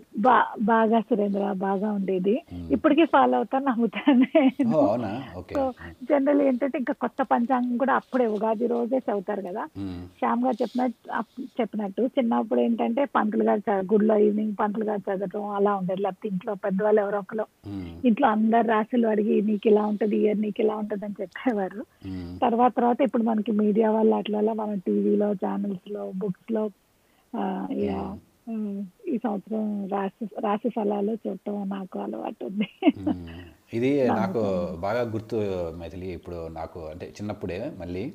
బాగా 0.70 1.00
సురేంద్ర 1.08 1.46
బాగా 1.64 1.88
ఉండేది. 1.98 2.34
ఇప్పటికీ 2.76 3.06
ఫాలో 3.06 3.36
అవుతాను 3.38 3.66
నమ్ముతాను 3.66 4.28
అవునా? 4.82 5.10
ఓకే. 5.38 5.56
జనరల్ 6.10 6.42
ఏంటంటే 6.42 6.78
ఇంకా 6.78 6.96
కొత్త 7.04 7.22
పంచాంగం 7.32 7.76
కూడా 7.78 7.94
అప్పుడే 8.02 8.28
ఉగాది 8.36 8.68
రోజే 8.68 9.00
చదువుతారు 9.08 9.44
కదా. 9.48 9.64
శ్యామ్ 10.20 10.44
గారు 10.46 10.58
చెప్పినట్టు 10.62 11.02
చెప్పినట్టు 11.60 12.04
చిన్నప్పుడు 12.18 12.62
ఏంటంటే 12.62 13.04
పంతులు 13.18 13.46
గారు 13.50 13.62
గుడిలో 13.94 14.18
ఈవినింగ్ 14.26 14.56
పంతులు 14.62 14.86
గారు 14.86 15.04
చదవటం 15.08 15.50
అలా 15.60 15.74
ఉండేది. 15.80 16.02
లేకపోతే 16.02 16.28
ఇంట్లో 16.34 16.54
పెద్దవాళ్ళు 16.66 17.02
ఎవరో 17.02 17.22
ఒకరు 17.26 17.48
ఇంట్లో 18.04 18.28
అందరు 18.28 18.68
రాశులు 18.68 19.08
అడిగి 19.08 19.36
నీకు 19.42 19.68
ఇలా 19.72 19.86
ఉంటది 19.92 20.16
ఇయర్ 20.18 20.40
నీకు 20.46 20.60
ఇలా 20.62 20.76
ఉంటది 20.76 21.06
అని 21.08 21.20
చెప్పేవారు 21.22 21.82
తర్వాత 22.46 22.72
తర్వాత 22.76 23.02
ఇప్పుడు 23.08 23.24
మనకి 23.24 23.52
మీడియా 23.56 23.90
వల్ల 23.96 24.14
అట్లా 24.22 24.54
మనం 24.56 24.78
టీవీలో 24.86 25.28
ఛానల్స్లో 25.42 26.04
బుక్స్లో 26.22 26.64
ఆ, 27.34 27.44
యా, 27.82 28.00
ఉమ్, 28.48 28.76
ఈ 29.06 29.16
సంవత్సరం 29.24 29.64
రాశి 29.94 30.26
రాశి 30.46 30.70
ఫలాలు 30.76 31.14
చూడటం 31.24 31.56
నాకు 31.72 31.96
అలవాటు 32.04 32.44
ఉంది. 32.50 32.68
ఇది 33.74 33.90
నాకు 34.20 34.42
బాగా 34.84 35.02
గుర్తు 35.14 35.38
మైథిలి. 35.80 36.10
ఇప్పుడు 36.18 36.40
నాకు 36.58 36.80
అంటే 36.92 37.06
చిన్నప్పుడే 37.18 37.60
మళ్ళీ. 37.82 38.06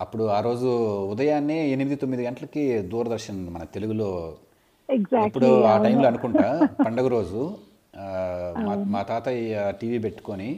అప్పుడు 0.00 0.24
ఆ 0.28 0.40
రోజు 0.40 0.70
ఉదయాన్నే 1.12 1.58
ఎనిమిది 1.74 1.96
తొమ్మిది 1.96 2.22
గంటలకి 2.26 2.62
దూరదర్శన్ 2.92 3.40
మన 3.54 3.64
తెలుగులో 3.76 4.10
ఇప్పుడు 5.28 5.48
ఆ 5.66 5.74
టైంలో 5.84 6.06
అనుకుంటా 6.10 6.48
పండగ 6.78 7.06
రోజు. 7.14 7.42
మా 8.92 9.00
తాతయ్య 9.08 9.56
టీవీ 9.80 9.98
పెట్టుకొని 10.04 10.50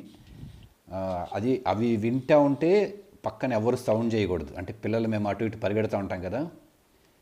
అది 1.34 1.52
అవి 1.66 1.88
వింటా 2.02 2.36
ఉంటే 2.48 2.72
పక్కన 3.26 3.52
ఎవరు 3.60 3.76
సౌండ్ 3.86 4.14
చేయకూడదు. 4.14 4.52
అంటే 4.60 4.72
పిల్లలు 4.84 5.08
మేము 5.14 5.28
అటు 5.32 5.48
ఇటు 5.48 5.58
పరిగెడుతూ 5.64 5.96
ఉంటాం 6.04 6.20
కదా. 6.28 6.42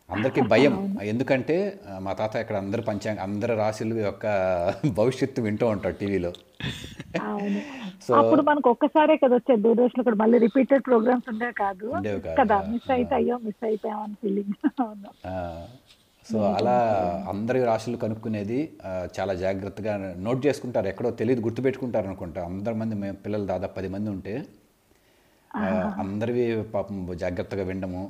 అందరికీ 0.08 0.42
భయం. 0.52 0.74
ఎందుకంటే 1.10 1.56
మా 2.06 2.12
తాత 2.18 2.34
ఇక్కడ 2.42 2.56
అందరు 2.62 2.82
పంచాంగ 2.88 3.20
అందరి 3.26 3.54
రాశుల 3.60 3.98
యొక్క 4.06 4.26
భవిష్యత్తు 4.98 5.40
వింటూ 5.46 5.66
ఉంటాడు 5.74 5.96
టీవీలో. 6.00 6.32
సో 8.06 8.12
అప్పుడు 8.20 8.42
మనకు 8.48 8.68
ఒక్కసారే 8.74 9.16
కదా 9.22 9.34
వచ్చేది 9.38 9.62
దూరదర్శన్ 9.62 10.04
కూడా. 10.04 10.18
మళ్ళీ 10.22 10.38
రిపీటెడ్ 10.46 10.84
ప్రోగ్రామ్స్ 10.88 11.28
ఉండేవి 11.32 11.54
కాదు. 11.64 11.86
కాదు. 12.40 12.70
మిస్ 12.72 12.90
అయితే 12.96 13.14
అయ్యో 13.20 13.38
మిస్ 13.46 13.60
ఫీలింగ్ 14.22 14.54
సో 16.30 16.38
అలా 16.56 16.74
అందరి 17.30 17.60
రాశులు 17.68 17.96
కనుక్కునేది 18.02 18.58
చాలా 19.16 19.32
జాగ్రత్తగా 19.44 19.94
నోట్ 20.26 20.40
చేసుకుంటారు. 20.46 20.86
ఎక్కడో 20.92 21.10
తెలియదు 21.20 21.42
గుర్తుపెట్టుకుంటారు 21.46 22.06
అనుకుంటా. 22.06 22.42
అందరి 22.50 22.76
మంది 22.80 22.94
మేము 23.04 23.16
పిల్లలు 23.24 23.46
దాదాపు 23.52 23.74
పది 23.78 23.88
మంది 23.94 24.10
ఉంటే 24.10 24.34
అందరివి 26.02 26.44
పాపం 26.72 26.94
జాగ్రత్తగా 27.22 27.64
వినడము 27.64 28.02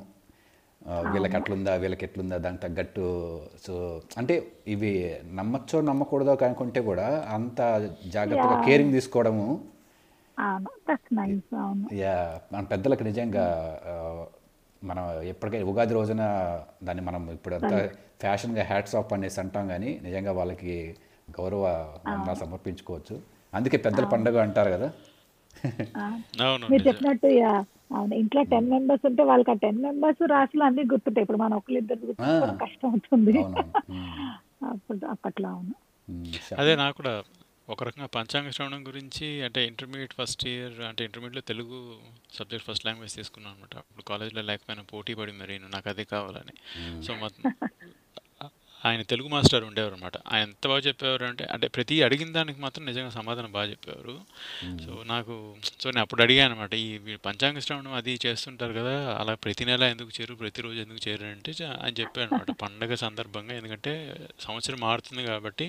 ఆ, 0.81 0.93
వీళ్ళకి 1.11 1.35
అట్లుందా 1.39 1.73
వీళ్ళకి 1.75 2.03
ఎట్లుందా 2.05 2.37
దానికి 2.37 2.61
తగ్గట్టు 2.63 3.03
సో 3.63 3.73
అంటే 4.17 4.35
ఇవి 4.67 4.89
నమ్మచ్చో 5.33 5.77
నమ్మకూడదో 5.81 6.33
కనుకుంటే 6.41 6.81
కూడా 6.89 7.05
అంత 7.35 7.59
జాగ్రత్తగా 8.11 8.33
కేరింగ్ 8.65 8.93
తీసుకోవడము. 8.93 9.45
యా 11.99 12.15
మన 12.53 12.63
పెద్దలకు 12.71 13.03
నిజంగా 13.03 13.45
మనం 14.81 15.03
ఎప్పటికైనా 15.31 15.67
ఉగాది 15.71 15.93
రోజున 15.93 16.23
దాన్ని 16.83 17.03
మనం 17.03 17.23
ఇప్పుడు 17.31 17.55
అంతా 17.59 17.77
ఫ్యాషన్గా 18.21 18.63
హ్యాట్స్ 18.63 18.95
ఆఫ్ 18.95 19.13
అనేసి 19.13 19.39
అంటాం 19.39 19.67
కానీ 19.69 19.91
నిజంగా 20.03 20.31
వాళ్ళకి 20.33 20.75
గౌరవ 21.29 21.63
సమర్పించుకోవచ్చు. 22.41 23.15
అందుకే 23.53 23.77
పెద్దల 23.79 24.05
పండుగ 24.13 24.37
అంటారు 24.41 24.71
కదా. 24.71 24.87
మీరు. 26.69 26.83
చెప్పినట్టు 26.87 27.27
యా, 27.37 27.53
అవును 27.91 28.13
ఇంట్లో 28.15 28.41
టెన్ 28.43 28.69
మెంబర్స్ 28.69 29.05
ఉంటే 29.05 29.23
వాళ్ళకి 29.23 29.51
ఆ 29.51 29.53
టెన్ 29.53 29.81
మెంబర్స్ 29.81 30.21
రాశులు 30.31 30.63
అన్ని 30.63 30.83
గుర్తుంటాయి. 30.83 31.23
ఇప్పుడు 31.23 31.37
మనం 31.37 31.57
ఒకరిద్దరు 31.57 32.07
గుర్తుంచుకోవడం 32.07 32.57
కష్టం 32.57 32.89
అవుతుంది. 32.89 33.33
అప్పుడు 34.63 35.05
అప్పట్లో 35.05 35.49
అవును. 35.49 35.73
అదే 36.57 36.75
నాకు 36.75 36.95
కూడా 36.97 37.13
ఒక 37.67 37.83
రకంగా 37.83 38.07
పంచాంగ 38.07 38.49
శ్రవణం 38.49 38.87
గురించి 38.87 39.41
అంటే 39.41 39.65
ఇంటర్మీడియట్ 39.65 40.13
ఫస్ట్ 40.13 40.47
ఇయర్ 40.47 40.81
అంటే 40.81 41.05
ఇంటర్మీడియట్లో 41.05 41.41
తెలుగు 41.41 41.77
సబ్జెక్ట్ 42.33 42.65
ఫస్ట్ 42.67 42.85
లాంగ్వేజ్ 42.85 43.15
తీసుకున్నాను 43.15 43.55
అనమాట 43.55 43.75
అప్పుడు 43.77 44.03
కాలేజ్లో 44.03 44.41
లేకపోయినా 44.41 44.83
పోటీ 44.83 45.13
పడి 45.13 45.31
మరి 45.31 45.59
నాకు 45.69 45.89
అదే 45.89 46.03
కావాలని. 46.03 46.55
సో 47.01 47.13
ఆయన 48.83 49.01
తెలుగు 49.11 49.29
మాస్టర్ 49.33 49.65
ఉండేవారు 49.67 49.95
అనమాట 49.95 50.15
ఆయన 50.29 50.45
ఎంత 50.47 50.65
బాగా 50.67 50.81
చెప్పేవారు 50.87 51.25
అంటే 51.25 51.43
అంటే 51.53 51.67
ప్రతి 51.75 51.95
అడిగిన 52.03 52.29
దానికి 52.31 52.59
మాత్రం 52.61 52.83
నిజంగా 52.85 53.11
సమాధానం 53.17 53.51
బాగా 53.55 53.67
చెప్పేవారు. 53.71 54.15
సో 54.83 54.91
నాకు 55.11 55.33
సో 55.81 55.87
నేను 55.89 56.03
అప్పుడు 56.03 56.21
అడిగాను 56.25 56.49
అనమాట 56.49 56.73
ఈ 56.83 56.89
పంచాంగ 57.25 57.59
శ్రవణం 57.65 57.93
అది 57.99 58.13
చేస్తుంటారు 58.25 58.73
కదా 58.73 58.93
అలా 59.19 59.33
ప్రతి 59.43 59.65
నెల 59.65 59.83
ఎందుకు 59.93 60.11
చేరు 60.17 60.33
ప్రతిరోజు 60.35 60.79
ఎందుకు 60.79 61.01
చేరు 61.07 61.25
అంటే 61.33 61.51
ఆయన 61.75 61.93
చెప్పారు 62.01 62.27
అనమాట 62.27 62.49
పండగ 62.63 62.93
సందర్భంగా 63.03 63.53
ఎందుకంటే 63.59 63.93
సంవత్సరం 64.39 64.79
మారుతుంది 64.79 65.23
కాబట్టి 65.23 65.67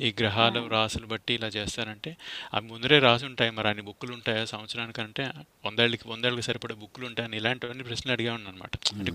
ఈ 0.00 0.10
గ్రహాలు 0.20 0.60
రాసులు 0.68 1.06
బట్టి 1.06 1.32
ఇలా 1.34 1.48
చేస్తారంటే 1.56 2.10
అవి 2.54 2.66
ముందరే 2.72 2.98
రాసి 3.00 3.24
ఉంటాయి 3.30 3.50
మరి 3.50 3.68
అన్ని 3.68 3.84
బుక్కులు 3.88 4.12
ఉంటాయా 4.14 4.44
సంవత్సరానికంటే 4.52 5.24
వందేళ్ళకి 5.66 6.06
వందేళ్ళకి 6.08 6.46
సరిపడే 6.48 6.76
బుక్కులు 6.82 7.06
ఉంటాయని 7.06 7.36
ఇలాంటివన్నీ 7.36 7.84
ప్రశ్నలు 7.84 8.12
అడిగాను 8.12 8.48
అనమాట 8.48 8.74
అంటే 8.94 9.12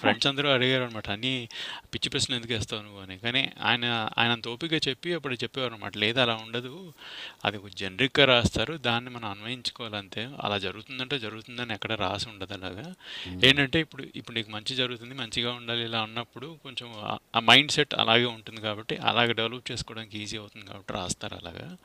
ఫ్రెండ్స్ 0.00 0.28
అందరూ 0.32 0.48
అడిగారు 0.50 0.84
అనమాట 0.84 1.08
అన్ని 1.10 1.34
పిచ్చి 1.92 2.08
ప్రశ్నలు 2.10 2.36
ఎందుకు 2.36 2.53
వేస్తావు 2.54 2.82
నువ్వు 2.82 3.02
అని. 3.02 3.18
కానీ 3.18 3.52
ఆయన 3.62 4.08
ఆయన 4.18 4.32
అంత 4.32 4.48
ఓపిక 4.48 4.72
చెప్పి 4.72 5.14
అప్పుడు 5.14 5.34
చెప్పేవారు 5.34 5.74
అనమాట 5.74 5.96
లేదు 5.96 6.20
అలా 6.20 6.34
ఉండదు. 6.34 6.92
అది 7.44 7.56
ఒక 7.56 7.68
జనరిక్గా 7.68 8.26
రాస్తారు. 8.26 8.74
దాన్ని 8.74 9.10
మనం 9.10 9.30
అన్వయించుకోవాలంతే. 9.30 10.30
అలా 10.40 10.58
జరుగుతుందంటే 10.58 11.18
జరుగుతుందని 11.18 11.74
ఎక్కడ 11.74 11.92
రాసి 11.92 12.28
ఉండదు 12.28 12.52
అలాగా. 12.52 12.94
ఏంటంటే 13.44 13.80
ఇప్పుడు 13.80 14.04
ఇప్పుడు 14.16 14.36
నీకు 14.36 14.50
మంచి 14.50 14.74
జరుగుతుంది 14.74 15.14
మంచిగా 15.14 15.52
ఉండాలి 15.52 15.84
ఇలా 15.84 16.02
ఉన్నప్పుడు 16.02 16.58
కొంచెం 16.62 16.94
ఆ- 16.96 17.18
మైండ్ 17.38 17.70
సెట్ 17.70 17.94
అలాగే 17.94 18.24
ఉంటుంది 18.24 18.60
కాబట్టి 18.60 18.96
అలాగే 18.96 19.32
డెవలప్ 19.32 19.72
చేసుకోవడానికి 19.72 20.18
ఈజీ 20.18 20.38
అవుతుంది 20.38 20.66
కాబట్టి 20.66 20.92
రాస్తారు 20.92 21.34
అలాగా. 21.34 21.76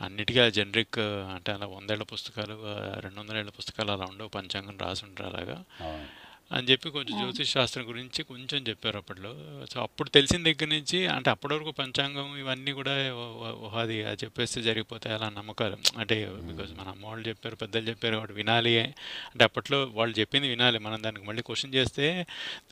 అన్నిటికీ 0.00 0.40
ఆ 0.40 0.48
జనరిక్ 0.48 0.98
అంటే 0.98 1.52
అలా 1.52 1.66
వందేళ్ళ 1.66 2.02
పుస్తకాలు 2.02 2.58
రెండు 3.00 3.20
వందల 3.20 3.36
ఏళ్ళ 3.36 3.50
పుస్తకాలు 3.50 3.90
అలా 3.90 4.04
ఉండవు. 4.04 4.28
పంచాంగం 4.28 4.78
రాసి 4.78 5.04
ఉంటారు 5.04 5.36
అలాగా. 5.36 5.64
అని 6.52 6.66
చెప్పి 6.70 6.90
కొంచెం 6.90 7.18
జ్యోతిష్ 7.18 7.50
శాస్త్రం 7.50 7.88
గురించి 7.88 8.22
కొంచెం 8.22 8.64
చెప్పారు 8.68 8.96
అప్పట్లో. 8.96 9.30
సో 9.72 9.82
అప్పుడు 9.82 10.08
తెలిసిన 10.08 10.42
దగ్గర 10.42 10.66
నుంచి 10.66 11.06
అంటే 11.06 11.30
అప్పటి 11.30 11.54
వరకు 11.54 11.70
పంచాంగం 11.70 12.36
ఇవన్నీ 12.38 12.72
కూడా 12.72 12.92
అది 13.80 13.96
చెప్పేస్తే 14.02 14.62
జరిగిపోతాయి 14.62 15.14
అలా 15.16 15.28
నమ్మకాలు. 15.28 15.76
అంటే 15.98 16.16
బికాజ్ 16.42 16.72
మన 16.80 16.88
అమ్మ 16.88 17.06
వాళ్ళు 17.06 17.28
చెప్పారు 17.28 17.56
పెద్దలు 17.56 17.88
చెప్పారు 17.88 18.16
వాడు 18.16 18.32
వినాలి. 18.32 18.80
అంటే 18.80 19.44
అప్పట్లో 19.44 19.84
వాళ్ళు 19.84 20.20
చెప్పింది 20.20 20.48
వినాలి. 20.48 20.78
మనం 20.78 21.02
దానికి 21.02 21.26
మళ్ళీ 21.26 21.42
క్వశ్చన్ 21.42 21.74
చేస్తే 21.74 22.26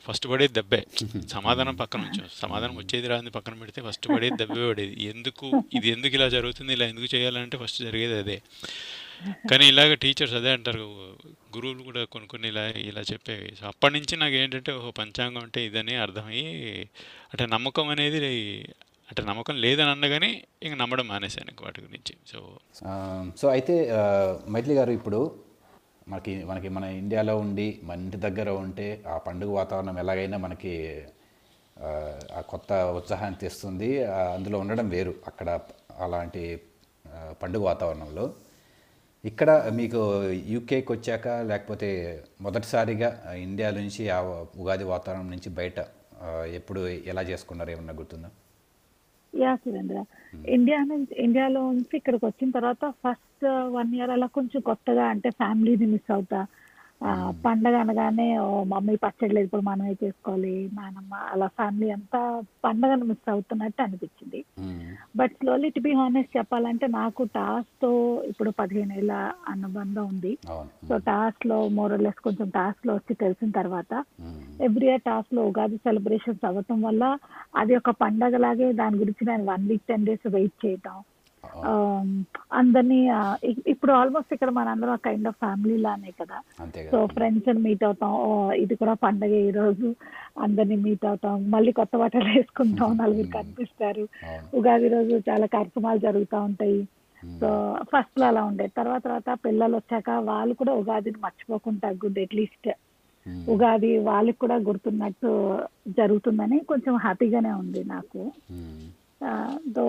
ఫస్ట్ 0.08 0.28
పడేది 0.28 0.52
దెబ్బే. 0.52 0.82
సమాధానం 1.28 1.76
పక్కన 1.76 2.00
ఉంచాం 2.00 2.28
సమాధానం 2.34 2.76
వచ్చేది 2.76 3.08
రాని 3.08 3.30
పక్కన 3.30 3.54
పెడితే 3.54 3.82
ఫస్ట్ 3.82 4.08
పడేది 4.08 4.36
దెబ్బే 4.36 4.68
పడేది. 4.68 5.02
ఎందుకు 5.04 5.64
ఇది 5.74 5.88
ఎందుకు 5.88 6.14
ఇలా 6.14 6.28
జరుగుతుంది 6.28 6.72
ఇలా 6.72 6.86
ఎందుకు 6.86 7.14
చేయాలంటే 7.14 7.58
ఫస్ట్ 7.58 7.82
జరిగేది 7.82 8.18
అదే. 8.18 8.42
కానీ 9.50 9.66
ఇలాగ 9.66 9.94
టీచర్స్ 9.94 10.34
అదే 10.34 10.50
అంటారు. 10.50 10.84
గురువులు 11.56 11.82
కూడా 11.82 12.04
కొన్ని 12.04 12.28
కొన్ని 12.28 12.48
ఇలా 12.48 12.66
ఇలా 12.66 13.00
చెప్పేవి. 13.00 13.56
సో 13.60 13.66
అప్పటి 13.66 13.94
నుంచి 13.94 14.16
నాకు 14.16 14.34
ఏంటంటే 14.34 14.72
ఓహో 14.72 14.90
పంచాంగం 14.90 15.42
అంటే 15.42 15.66
ఇదని 15.66 15.94
అర్థమయ్యి 15.96 16.48
అంటే 17.32 17.46
నమ్మకం 17.46 17.88
అనేది 17.88 18.20
అంటే 19.08 19.22
నమ్మకం 19.22 19.60
లేదని 19.60 19.90
అన్నగాని 19.90 20.42
ఇంక 20.62 20.74
నమ్మడం 20.74 21.08
మానేశాను 21.08 21.50
ఇంక 21.50 21.62
వాటి 21.64 21.80
గురించి. 21.80 22.14
సో 22.26 22.38
సో 23.40 23.48
అయితే 23.48 23.90
ఆ, 23.90 24.02
మైథిలి 24.50 24.74
గారు 24.74 24.90
ఇప్పుడు 24.90 25.20
మనకి 26.08 26.44
మనకి 26.44 26.68
మన 26.68 26.84
ఇండియాలో 26.84 27.38
ఉండి 27.38 27.80
మన 27.82 27.98
ఇంటి 27.98 28.16
దగ్గర 28.16 28.50
ఉంటే 28.50 29.04
ఆ 29.08 29.18
పండుగ 29.18 29.50
వాతావరణం 29.50 29.98
ఎలాగైనా 29.98 30.36
మనకి 30.38 30.74
ఆ, 31.76 31.90
కొత్త 32.48 32.72
ఉత్సాహాన్ని 32.96 33.38
తెస్తుంది. 33.38 34.04
అందులో 34.34 34.58
ఉండడం 34.58 34.88
వేరు 34.88 35.14
అక్కడ 35.26 35.48
అలాంటి 35.98 36.42
పండుగ 37.42 37.62
వాతావరణంలో. 37.62 38.24
ఇక్కడ 39.24 39.50
మీకు 39.74 40.00
యూకేకి 40.46 40.92
వచ్చాక 40.92 41.28
లేకపోతే 41.50 41.88
మొదటిసారిగా 42.40 43.08
ఇండియా 43.38 43.70
నుంచి 43.70 44.02
ఆ 44.08 44.18
ఉగాది 44.58 44.84
వాతావరణం 44.84 45.30
నుంచి 45.30 45.50
బయట 45.50 45.78
ఎప్పుడు 46.54 46.80
ఎలా 47.12 47.22
చేసుకున్నారు? 47.22 47.70
ఏమన్నా 47.70 47.94
గుర్తుందా? 47.94 48.30
యా 49.32 49.56
సురేంద్ర. 49.56 50.00
ఇండియా 50.48 50.78
నుంచి 50.84 51.14
ఇండియాలో 51.22 51.72
నుంచి 51.72 51.96
ఇక్కడికి 51.96 52.24
వచ్చిన 52.26 52.50
తర్వాత 52.50 52.84
ఫస్ట్ 53.04 53.46
వన్ 53.76 53.94
ఇయర్ 53.94 54.10
అలా 54.10 54.26
కొంచెం 54.26 54.60
కొత్తగా 54.60 55.04
అంటే 55.04 55.30
ఫ్యామిలీని 55.30 55.86
మిస్ 55.86 56.12
అవుతా. 56.12 56.40
పండగ 57.44 57.76
అనగానే 57.76 58.38
ఓ 58.38 58.64
మమ్మీ 58.64 58.96
పచ్చడి 58.96 59.34
లేదు 59.34 59.46
ఇప్పుడు 59.46 59.62
మనమే 59.62 59.94
చేసుకోవాలి 60.02 60.70
నానమ్మ 60.74 61.14
అలా 61.32 61.46
ఫ్యామిలీ 61.46 61.90
అంతా 61.90 62.20
పండగను 62.64 63.04
మిస్ 63.04 63.30
అవుతున్నట్టు 63.30 63.82
అనిపించింది. 63.82 64.40
But 65.16 65.32
slowly 65.32 65.70
to 65.70 65.80
be 65.80 65.92
honest 65.92 66.36
చెప్పాలంటే 66.36 66.86
నాకు 66.86 67.24
టాస్క్తో 67.24 67.90
ఇప్పుడు 68.30 68.50
పదిహేను 68.50 68.92
ఏళ్ళ 68.92 69.12
అనుబంధం 69.48 70.04
ఉంది. 70.06 70.32
సో 70.88 70.96
టాస్క్లో 71.10 71.68
మోరలెస్ 71.68 72.20
కొంచెం 72.26 72.48
టాస్క్లో 72.48 72.94
వచ్చి 72.94 73.14
తెలిసిన 73.14 73.50
తర్వాత. 73.50 73.92
ఎవ్రీ 74.60 74.86
ఇయర్ 74.86 75.06
టాస్క్లో 75.10 75.42
ఉగాది 75.42 75.76
సెలబ్రేషన్స్ 75.76 76.44
అవ్వటం 76.44 76.82
వల్ల 76.82 77.18
అది 77.56 77.76
ఒక 77.76 77.90
పండగ 77.90 78.36
లాగే 78.36 78.72
దాని 78.72 78.98
గురించి 78.98 79.24
నేను 79.24 79.44
one 79.44 79.66
week 79.68 79.88
ten 79.88 80.04
days 80.04 80.26
wait 80.26 80.66
చేయటం 80.66 80.96
అందరినీ 82.52 83.10
ఇప్పుడు 83.66 83.92
ఆల్మోస్ట్ 83.92 84.34
ఇక్కడ 84.34 84.50
మనందరం 84.50 84.96
కైండ్ 84.96 85.28
ఆఫ్ 85.28 85.36
ఫ్యామిలీ 85.36 85.76
లానే 85.76 86.10
కదా. 86.10 86.66
సో 86.90 87.06
ఫ్రెండ్స్ 87.06 87.58
మీట్ 87.58 87.84
అవుతాం. 87.84 88.52
ఇది 88.52 88.74
కూడా 88.74 88.92
పండగ 88.92 89.34
ఈ 89.34 89.50
రోజు. 89.50 89.94
అందరినీ 90.40 90.76
మీట్ 90.76 91.06
అవుతాం. 91.06 91.50
మళ్ళీ 91.50 91.72
కొత్త 91.72 91.96
బట్టలు 91.96 92.24
వేసుకుంటాం. 92.24 92.96
నలుగురు 93.02 93.26
కనిపిస్తారు. 93.26 94.08
ఉగాది 94.54 94.88
రోజు 94.88 95.22
చాలా 95.30 95.46
కార్యక్రమాలు 95.46 95.98
జరుగుతూ 95.98 96.42
ఉంటాయి. 96.42 96.88
సో 97.40 97.76
ఫస్ట్లో 97.82 98.26
అలా 98.26 98.44
ఉండేది. 98.44 98.72
తర్వాత 98.76 99.04
తర్వాత 99.04 99.38
పిల్లలు 99.44 99.76
వచ్చాక 99.76 100.10
వాళ్ళు 100.10 100.54
కూడా 100.54 100.72
ఉగాదిని 100.72 101.16
మర్చిపోకుండా 101.20 101.90
గుడ్ 101.90 102.18
అట్లీస్ట్. 102.18 102.70
ఉగాది 103.48 103.98
వాళ్ళకి 103.98 104.38
కూడా 104.38 104.54
గుర్తున్నట్టు 104.54 105.58
జరుగుతుందని 105.88 106.58
కొంచెం 106.58 106.96
హ్యాపీగానే 106.96 107.50
ఉంది 107.50 107.84
నాకు. 107.84 108.32
దో 109.76 109.84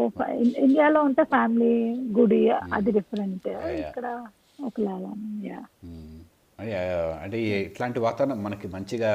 ఇండియాలో 0.63 0.99
ఉంటే 1.03 1.23
ఫ్యామిలీ 1.23 1.73
గుడి 2.19 2.41
అది 2.49 2.91
డిఫరెంట్. 2.91 3.47
ఇక్కడ 3.81 4.07
ఒకలాగా 4.65 5.11
యా 5.49 5.61
మ్మ్. 5.85 6.19
అంటే 7.23 7.37
ఇట్లాంటి 7.41 7.99
వాతావరణం 7.99 8.43
మనకి 8.43 8.67
మంచిగా 8.67 9.11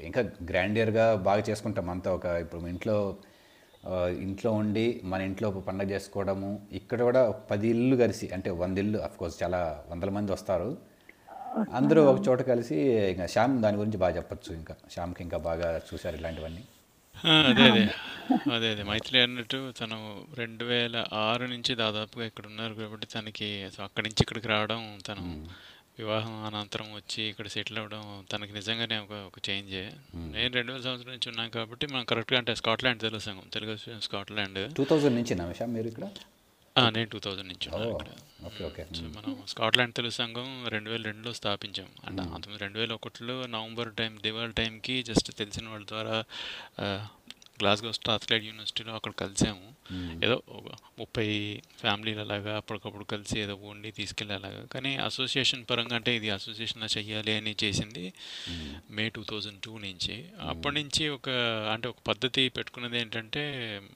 ఇంకా 0.00 0.20
గ్రాండియర్గా 0.50 1.14
బాగా 1.28 1.42
చేసుకుంటాం. 1.50 1.90
అంతా 1.90 2.14
ఒక 2.14 2.26
ఇప్పుడు 2.44 2.66
ఇంట్లో 2.66 2.96
ఇంట్లో 4.24 4.50
ఉండి 4.52 4.86
మన 5.04 5.20
ఇంట్లో 5.20 5.50
పండగ 5.68 5.86
చేసుకోవడము 5.90 6.50
ఇక్కడ 6.72 7.00
కూడా 7.02 7.22
పది 7.50 7.68
ఇల్లు 7.68 7.96
కలిసి 7.96 8.26
అంటే 8.34 8.50
వంద 8.62 8.78
ఇల్లు 8.78 8.98
కోర్స్ 9.18 9.42
చాలా 9.42 9.60
వందల 9.90 10.10
మంది 10.10 10.32
వస్తారు. 10.32 10.70
అందరూ 11.78 12.02
ఒక 12.10 12.18
చోట 12.28 12.40
కలిసి 12.50 12.76
ఇంకా 13.12 13.26
శ్యామ్ 13.26 13.54
దాని 13.62 13.76
గురించి 13.76 13.98
బాగా 13.98 14.14
చెప్పొచ్చు. 14.16 14.50
ఇంకా 14.54 14.74
శ్యామ్కి 14.90 15.22
ఇంకా 15.22 15.38
బాగా 15.38 15.68
చూశారు 15.88 16.16
ఇలాంటివన్నీ. 16.16 16.62
ఆ, 17.16 17.32
అదే 17.50 17.64
అదే. 17.70 17.84
అదే 18.54 18.68
అదే. 18.72 18.82
మైథిలి 18.88 19.18
అన్నట్టు 19.22 19.58
తను 19.78 19.96
రెండు 20.38 20.64
వేల 20.64 20.96
ఆరు 21.22 21.44
నుంచి 21.52 21.72
దాదాపుగా 21.80 22.24
ఇక్కడ 22.26 22.44
ఉన్నారు 22.46 22.74
కాబట్టి 22.80 23.06
తనకి 23.14 23.48
సో 23.74 23.80
అక్కడి 23.86 24.04
నుంచి 24.06 24.22
ఇక్కడికి 24.24 24.48
రావడం 24.48 24.80
తను 25.08 25.24
వివాహం 25.98 26.34
అనంతరం 26.48 26.88
వచ్చి 26.94 27.22
ఇక్కడ 27.30 27.46
సెటిల్ 27.48 27.78
అవ్వడం 27.78 28.02
తనకి 28.30 28.52
నిజంగానే 28.52 28.98
ఒక 28.98 29.14
ఒక 29.28 29.38
చేంజే. 29.48 29.84
నేను 30.34 30.52
రెండు 30.58 30.72
వేల 30.72 30.82
సంవత్సరం 30.86 31.12
నుంచి 31.12 31.30
ఉన్నాను 31.32 31.52
కాబట్టి 31.56 31.86
మనం 31.92 32.04
కరెక్ట్గా 32.04 32.38
అంటే 32.40 32.54
స్కాట్లాండ్ 32.60 33.02
తెలుగు 33.06 33.22
సంఘం 33.26 33.48
తెలుగు 33.56 33.74
స్కాట్లాండ్. 34.06 34.60
టూ 34.76 34.86
థౌజండ్ 34.92 35.18
నుంచి 35.20 35.36
నా 35.36 35.46
నేను 36.88 37.08
టూ 37.08 37.18
థౌజండ్ 37.18 37.48
నుంచి 37.48 37.68
ఓ 37.68 37.72
ఉన్నాను 37.72 37.92
ఇక్కడ. 37.94 38.10
Okay 38.46 38.64
okay. 38.64 38.86
సో 38.94 39.02
మనం 39.02 39.42
స్కాట్లాండ్ 39.48 39.94
తెలుగు 39.94 40.12
సంఘం 40.12 40.68
రెండు 40.68 40.90
వేల 40.90 41.02
రెండులో 41.02 41.32
స్థాపించాం. 41.32 41.88
అంటే 42.34 42.56
రెండు 42.56 42.78
వేల 42.78 42.92
ఒకటిలో 42.92 43.46
నవంబర్ 43.46 43.94
టైం 43.94 44.18
దివాళి 44.22 44.52
టైంకి 44.52 45.02
జస్ట్ 45.02 45.30
తెలిసిన 45.38 45.68
వాళ్ళ 45.68 45.86
ద్వారా 45.88 46.16
గ్లాస్గో 47.60 47.92
స్టార్స్లైడ్ 47.92 48.44
యూనివర్సిటీలో 48.44 48.94
అక్కడ 48.94 49.12
కలిసాము. 49.12 49.70
ఏదో 50.24 50.42
ఒక 50.48 50.64
ముప్పై 50.98 51.60
ఫ్యామిలీలు 51.80 52.20
అలాగా 52.20 52.56
అప్పటికప్పుడు 52.56 53.04
కలిసి 53.04 53.40
ఏదో 53.40 53.54
వండి 53.54 53.90
తీసుకెళ్ళి 53.90 54.34
అలాగా 54.34 54.64
కానీ 54.64 54.96
అసోసియేషన్ 54.96 55.64
పరంగా 55.70 55.96
అంటే 55.96 56.16
ఇది 56.16 56.30
అసోసియేషన్లో 56.30 56.88
చెయ్యాలి 56.98 57.32
అని 57.32 57.56
చేసింది 57.64 58.12
మే 58.90 59.08
టూ 59.08 59.24
థౌజండ్ 59.24 59.60
టూ 59.60 59.78
నుంచి. 59.78 60.24
అప్పటి 60.48 60.82
నుంచి 60.82 61.08
ఒక 61.08 61.28
అంటే 61.72 61.88
ఒక 61.88 61.96
పద్ధతి 62.06 62.48
పెట్టుకున్నది 62.48 63.00
ఏంటంటే 63.00 63.42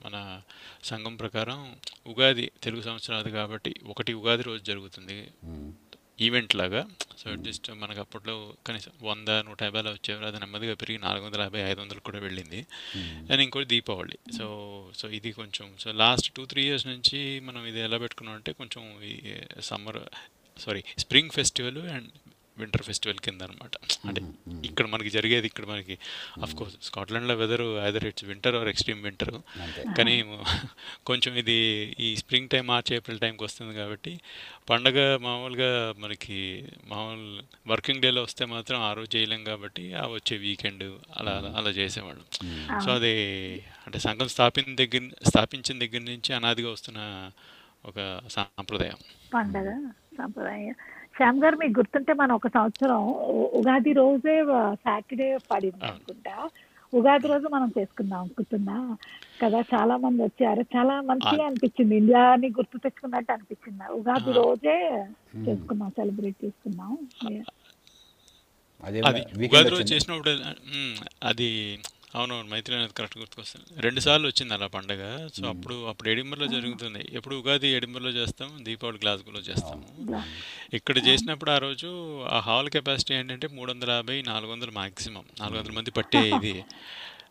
మన 0.06 0.40
సంఘం 0.84 1.16
ప్రకారం 1.16 1.76
ఉగాది 2.06 2.50
తెలుగు 2.62 2.82
సంవత్సరాది 2.82 3.30
కాబట్టి 3.30 3.74
ఒకటి 3.86 4.12
ఉగాది 4.12 4.42
రోజు 4.42 4.62
జరుగుతుంది. 4.64 5.28
మ్మ్. 5.44 5.72
ఈవెంట్ 6.20 6.56
లాగా. 6.56 6.86
సో 7.18 7.36
జస్ట్ 7.36 7.70
మనకు 7.70 8.00
అప్పట్లో 8.00 8.52
కనీసం 8.66 8.90
వంద 9.02 9.28
నూట 9.28 9.62
యాభైలో 9.62 9.90
వచ్చేవారు 9.90 10.26
అది 10.26 10.38
నెమ్మదిగా 10.38 10.74
పెరిగి 10.74 10.98
నాలుగు 10.98 11.24
వందల 11.24 11.40
యాభై 11.40 11.60
ఐదు 11.60 11.80
వందలు 11.80 12.00
కూడా 12.00 12.18
వెళ్ళింది. 12.18 12.66
అండ్ 13.32 13.42
ఇంకోటి 13.42 13.66
దీపావళి. 13.66 14.18
సో 14.38 14.46
సో 14.96 15.08
ఇది 15.08 15.32
కొంచెం 15.32 15.74
so 15.80 15.92
last 15.92 16.30
two 16.30 16.46
three 16.46 16.64
years 16.64 16.86
నుంచి 16.86 17.40
మనం 17.40 17.66
ఇది 17.66 17.80
ఎలా 17.80 17.98
పెట్టుకున్నాం 17.98 18.36
అంటే 18.36 18.52
కొంచెం 18.52 19.02
ఈ 19.02 19.34
summer 19.60 19.98
sorry 20.60 20.84
spring 20.98 21.30
festival 21.30 21.78
and 21.78 22.08
winter 22.58 22.82
festival 22.82 23.18
కింద 23.18 23.42
అనమాట 23.42 23.72
అంటే 24.06 24.20
ఇక్కడ 24.64 24.86
మనకి 24.86 25.10
జరిగేది 25.10 25.46
ఇక్కడ 25.46 25.64
మనకి 25.64 25.94
course 26.54 26.76
స్కాట్లాండ్లో 26.82 27.34
weather 27.34 27.84
either 27.84 28.04
it's 28.04 28.24
winter 28.24 28.54
or 28.54 28.68
extreme 28.68 29.02
winter 29.02 29.34
అంతే. 29.34 29.84
కానీ 29.98 30.14
కొంచెం 31.06 31.34
ఇది 31.34 31.56
ఈ 32.00 32.16
స్ప్రింగ్ 32.16 32.48
టైం 32.48 32.66
మార్చ్ 32.66 32.92
ఏప్రిల్ 32.92 33.20
టైంకి 33.20 33.44
వస్తుంది 33.44 33.74
కాబట్టి 33.74 34.20
పండగ 34.70 35.16
మామూలుగా 35.16 35.94
మనకి 35.98 36.38
మామూలు 36.86 37.42
వర్కింగ్ 37.68 38.02
డేలో 38.02 38.22
వస్తే 38.22 38.44
మాత్రం 38.44 38.80
ఆ 38.80 38.92
రోజు 38.92 39.16
చేయలేం 39.16 39.44
కాబట్టి 39.44 39.94
ఆ 39.94 40.06
వచ్చే 40.06 40.36
వీకెండ్ 40.36 40.84
అలా 41.16 41.30
అలా- 41.30 41.56
అలా 41.56 41.70
చేసేవాళ్ళం. 41.70 42.24
సో 42.80 42.90
అది 42.92 43.14
అంటే 43.86 43.98
సంఘం 43.98 44.28
స్థాపించిన 44.28 44.76
దగ్గర 44.76 45.28
స్థాపించిన 45.28 45.78
దగ్గర 45.78 46.02
నుంచి 46.02 46.34
అనాదిగా 46.34 46.70
వస్తున్న 46.70 47.00
ఒక 47.84 48.20
సాంప్రదాయం. 48.28 48.98
పండగ 49.34 49.68
సంప్రదాయం. 50.18 50.74
శ్యామ్ 51.14 51.38
గారు 51.40 51.56
మీకు 51.56 51.74
గుర్తుంటే 51.78 52.12
మనం 52.14 52.34
ఒక 52.34 52.48
సంవత్సరం 52.48 53.00
ఉగాది 53.58 53.92
రోజే 53.94 54.34
సాటర్డే 54.84 55.28
పడింది 55.50 55.86
అనుకుంటా. 55.86 56.34
ఉగాది 56.92 57.26
రోజు 57.26 57.46
మనం 57.48 57.68
చేసుకుందాం 57.76 58.24
గుర్తుందా? 58.30 58.78
కదా 59.40 59.60
చాలా 59.72 59.94
మంది 59.96 60.20
వచ్చారు. 60.24 60.62
చాలా 60.74 60.94
మంచిగా 61.10 61.44
అనిపించింది. 61.46 61.94
ఇండియాని 61.96 62.48
గుర్తు 62.58 62.76
తెచ్చుకున్నట్టు 62.78 63.32
అనిపించింది. 63.32 63.60
ఉగాది 63.98 64.32
రోజే 64.32 64.76
చేసుకున్నాం 65.46 65.90
సెలబ్రేట్ 65.96 66.38
చేసుకున్నాం. 66.44 66.92
అదే 69.02 69.22
ఉగాది 69.44 69.70
రోజు 69.70 69.86
చేసినప్పుడు 69.90 70.32
అది 71.22 71.48
అవునవును 72.14 72.48
మైత్రి 72.48 72.76
అనేది 72.76 72.92
కరెక్ట్ 72.92 73.18
గుర్తుకొస్తుంది. 73.18 73.80
రెండు 73.82 74.00
సార్లు 74.00 74.26
వచ్చింది 74.26 74.54
అలా 74.54 74.66
పండగ. 74.66 75.28
సో 75.28 75.46
అప్పుడు 75.46 75.86
అప్పుడు 75.86 76.08
ఎడింబర్లో 76.08 76.46
జరుగుతుంది. 76.46 77.08
ఎప్పుడు 77.12 77.36
ఉగాది 77.36 77.68
ఎడింబర్లో 77.68 78.10
చేస్తాం 78.10 78.64
దీపావళి 78.64 78.98
గ్లాస్గోలో 79.02 79.40
చేస్తాము. 79.40 79.84
ఇక్కడ 80.74 81.06
చేసినప్పుడు 81.06 81.50
ఆ 81.50 81.58
రోజు 81.58 82.20
ఆ 82.24 82.38
హాల్ 82.38 82.68
కెపాసిటీ 82.68 83.14
ఏంటంటే 83.14 83.46
మూడు 83.46 83.72
వందల 83.72 83.90
యాభై 83.90 84.22
నాలుగు 84.22 84.52
వందలు 84.52 84.70
మాక్సిమం. 84.70 85.24
నాలుగు 85.40 85.58
వందల 85.58 85.72
మంది 85.72 85.90
పట్టే 85.90 86.30
ఇది. 86.30 86.64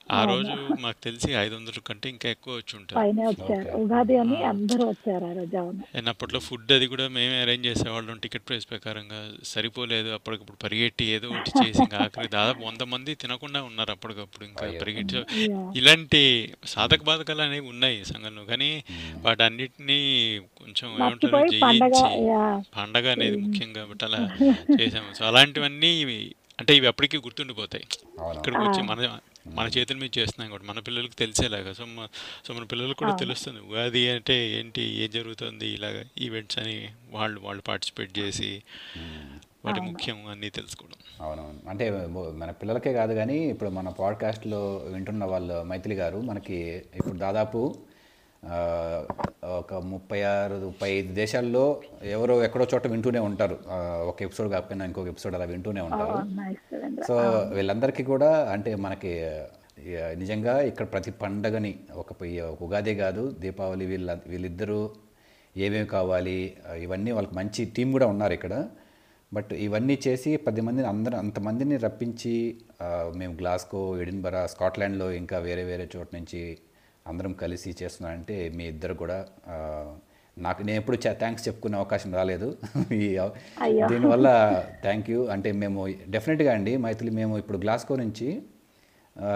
ఆ 0.09 0.23
రోజు 0.23 0.53
మాకు 0.81 0.97
తెలిసి 1.01 1.35
ఐదు 1.35 1.55
వందల 1.55 1.79
కంటే 1.79 2.09
ఇంకా 2.09 2.29
ఎక్కువ 2.29 2.55
వచ్చి 2.55 2.73
ఉంటారు. 2.77 2.97
పైన 2.99 3.19
వచ్చారు. 3.27 3.69
ఉగాది 3.77 4.17
అని 4.17 4.43
అందరూ 4.43 4.83
వచ్చారు 4.89 5.25
ఆ 5.25 5.33
రోజు 5.33 5.57
అవును. 5.57 5.81
అండ్ 5.95 6.09
అప్పట్లో 6.09 6.39
ఫుడ్ 6.39 6.71
అది 6.71 6.87
కూడా 6.87 7.07
మేమే 7.07 7.41
అరేంజ్ 7.41 7.67
చేసేవాళ్ళం 7.67 8.17
టికెట్ 8.17 8.47
ప్రైస్ 8.47 8.69
ప్రకారంగా. 8.69 9.19
సరిపోలేదు 9.43 10.09
అప్పటికప్పుడు 10.09 10.57
పరిగెట్టి 10.63 11.05
ఏదో 11.05 11.27
ఒకటి 11.29 11.51
చేసి 11.59 11.81
ఇంకా 11.81 11.97
ఆఖరి 11.97 12.27
దాదాపు 12.27 12.63
వంద 12.65 12.81
మంది 12.93 13.15
తినకుండా 13.15 13.63
ఉన్నారు 13.63 13.91
అప్పటికప్పుడు 13.91 14.45
ఇంకా 14.45 14.65
పరిగెట్టి. 14.79 15.17
ఇలాంటి 15.75 16.21
సాధక 16.65 17.03
బాధకాలు 17.03 17.41
అనేవి 17.41 17.67
ఉన్నాయి 17.67 18.05
సంఘంలో. 18.05 18.45
కానీ 18.45 18.69
వాటన్నిటినీ 19.21 19.99
కొంచెం 20.57 20.89
ఏమంటారు 20.99 21.33
పండగ 21.61 21.93
జయించి 21.93 22.21
yeah. 22.29 22.53
పండగ 22.77 23.07
అనేది 23.11 23.37
ముఖ్యం 23.37 23.73
కాబట్టి 23.73 24.05
అలా 24.05 24.21
చేసాము. 24.81 25.13
సో 25.13 25.25
అలాంటివన్నీ 25.25 25.93
అంటే 26.59 26.75
ఇవి 26.75 26.87
అప్పటికీ 26.87 27.17
గుర్తుండిపోతాయి. 27.17 27.85
ఇక్కడికి 28.35 28.61
వచ్చి 28.61 28.81
మన 28.83 28.99
మన 29.47 29.67
చేతుల 29.67 29.97
మీద 29.97 30.09
చేస్తున్నాం 30.17 30.51
కూడా 30.51 30.63
మన 30.63 30.79
పిల్లలకి 30.79 31.15
తెలిసేలాగా. 31.15 31.73
సో 31.73 31.85
సో 32.47 32.53
మన 32.53 32.63
పిల్లలకు 32.63 32.97
కూడా 32.97 33.15
తెలుస్తుంది 33.15 33.59
ఉగాది 33.59 34.09
అంటే 34.09 34.49
ఏంటి 34.59 34.81
ఏం 34.81 35.09
జరుగుతుంది 35.09 35.67
ఇలాగ 35.67 36.03
ఈవెంట్స్ 36.17 36.59
అని 36.59 36.89
వాళ్ళు 37.11 37.41
వాళ్ళు 37.41 37.61
పార్టిసిపేట్ 37.61 38.19
చేసి 38.19 38.63
వాటి 39.65 39.81
ముఖ్యం 39.81 40.27
అన్నీ 40.27 40.49
తెలుసుకోవడం. 40.49 41.25
అవునవును. 41.25 41.69
అంటే 41.69 41.91
మన 42.37 42.51
పిల్లలకే 42.51 42.93
కాదు 42.93 43.13
కానీ 43.13 43.37
ఇప్పుడు 43.49 43.69
మన 43.69 43.89
పాడ్కాస్ట్లో 43.89 44.75
వింటున్న 44.75 45.25
వాళ్ళు 45.25 45.63
మైథిలి 45.63 45.95
గారు 45.95 46.21
మనకి 46.21 46.55
ఇప్పుడు 46.95 47.17
దాదాపు 47.17 47.75
ఒక 49.59 49.73
ముప్పై 49.91 50.19
ఆరు 50.31 50.55
ముప్పై 50.65 50.89
ఐదు 50.89 51.11
దేశాల్లో 51.13 51.63
ఎవరో 52.15 52.35
ఎక్కడో 52.43 52.65
చోట 52.73 52.87
వింటూనే 52.93 53.21
ఉంటారు. 53.29 53.55
ఒక 54.09 54.17
ఎపిసోడ్ 54.27 54.49
కాకపోయినా 54.51 54.85
ఇంకొక 54.85 55.07
ఎపిసోడ్ 55.07 55.35
అలా 55.35 55.45
వింటూనే 55.45 55.81
ఉంటారు. 55.81 56.15
సో 57.07 57.15
వీళ్ళందరికీ 57.55 58.03
కూడా 58.03 58.31
అంటే 58.53 58.71
మనకి 58.75 59.13
నిజంగా 60.15 60.53
ఇక్కడ 60.69 60.85
ప్రతి 60.93 61.11
పండగని 61.11 61.73
ఒక 61.95 62.13
ఉగాది 62.65 62.95
కాదు 62.95 63.23
దీపావళి 63.39 63.85
వీళ్ళ 63.85 64.17
వీళ్ళిద్దరూ 64.27 64.81
ఏమేమి 65.55 65.87
కావాలి 65.87 66.37
ఇవన్నీ 66.85 67.11
వాళ్ళకి 67.11 67.35
మంచి 67.35 67.65
టీం 67.75 67.91
కూడా 67.91 68.07
ఉన్నారు 68.07 68.33
ఇక్కడ. 68.33 68.55
బట్ 69.31 69.53
ఇవన్నీ 69.67 69.95
చేసి 70.07 70.31
పది 70.37 70.61
మందిని 70.61 70.87
అందరూ 70.87 71.15
అంతమందిని 71.17 71.77
రప్పించి 71.77 72.33
మేము 73.15 73.33
గ్లాస్కో 73.33 73.97
ఎడిన్బరా 73.97 74.45
స్కాట్లాండ్లో 74.45 75.07
ఇంకా 75.11 75.37
వేరే 75.39 75.63
వేరే 75.63 75.89
చోట 75.95 76.07
నుంచి 76.15 76.41
అందరం 77.05 77.33
కలిసి 77.33 77.69
చేస్తున్నారంటే 77.81 78.35
మీ 78.49 78.65
ఇద్దరు 78.65 78.93
కూడా 78.93 79.17
నాకు 80.37 80.61
నేను 80.63 80.77
ఎప్పుడు 80.77 80.97
థ్యాంక్స్ 81.19 81.43
చెప్పుకునే 81.47 81.75
అవకాశం 81.77 82.11
రాలేదు. 82.13 82.47
దీనివల్ల 83.91 84.27
థ్యాంక్ 84.83 85.09
యూ 85.09 85.19
అంటే 85.27 85.49
మేము 85.53 85.81
డెఫినెట్గా 86.07 86.51
అండి 86.53 86.73
మైథిలి 86.77 87.11
మేము 87.11 87.33
ఇప్పుడు 87.37 87.57
గ్లాస్కో 87.57 87.95
నుంచి 87.95 88.29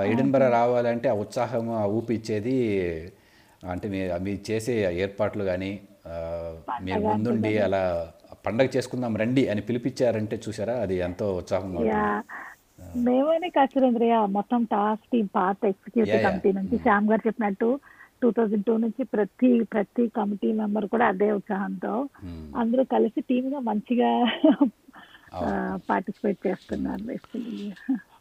ఎడిన్బరా 0.06 0.48
రావాలంటే 0.50 1.08
ఆ 1.10 1.16
ఉత్సాహం 1.16 1.66
ఆ 1.82 1.84
ఊపి 1.98 2.14
ఇచ్చేది 2.14 2.56
అంటే 3.64 3.86
మీ 3.88 4.00
మీరు 4.20 4.42
చేసే 4.52 4.74
ఏర్పాట్లు 5.06 5.44
కానీ 5.44 5.72
మీరు 6.82 7.02
ముందుండి 7.08 7.54
అలా 7.58 7.82
పండగ 8.46 8.68
చేసుకుందాం 8.76 9.14
రండి 9.18 9.44
అని 9.50 9.62
పిలిపించారంటే 9.62 10.36
చూసారా 10.48 10.76
అది 10.78 10.96
ఎంతో 11.00 11.28
ఉత్సాహంగా 11.36 11.82
మేమనే 13.06 13.50
కాదు 13.50 13.72
సురేంద్రయ్య 13.74 14.18
మొత్తం 14.38 14.62
టాస్క్ 14.64 15.06
టీం 15.12 15.26
పాత 15.36 15.58
ఎగ్జిక్యూటివ్. 15.66 16.24
కమిటీ 16.26 16.52
నుంచి 16.52 16.78
శ్యామ్ 16.78 17.10
గారు 17.10 17.24
చెప్పినట్టు 17.28 17.70
టూ 18.22 18.28
థౌజండ్ 18.32 18.66
టూ 18.66 18.74
నుంచి 18.78 19.04
ప్రతి 19.04 19.50
ప్రతి 19.74 20.04
కమిటీ 20.08 20.50
మెంబర్ 20.52 20.86
కూడా 20.86 21.06
అదే 21.08 21.28
ఉత్సాహంతో 21.32 21.94
అందరూ 22.58 22.84
కలిసి 22.84 23.22
టీమ్గా 23.22 23.60
మంచిగా 23.70 24.12
పార్టిసిపేట్ 25.90 26.40
చేస్తున్నారు. 26.48 27.04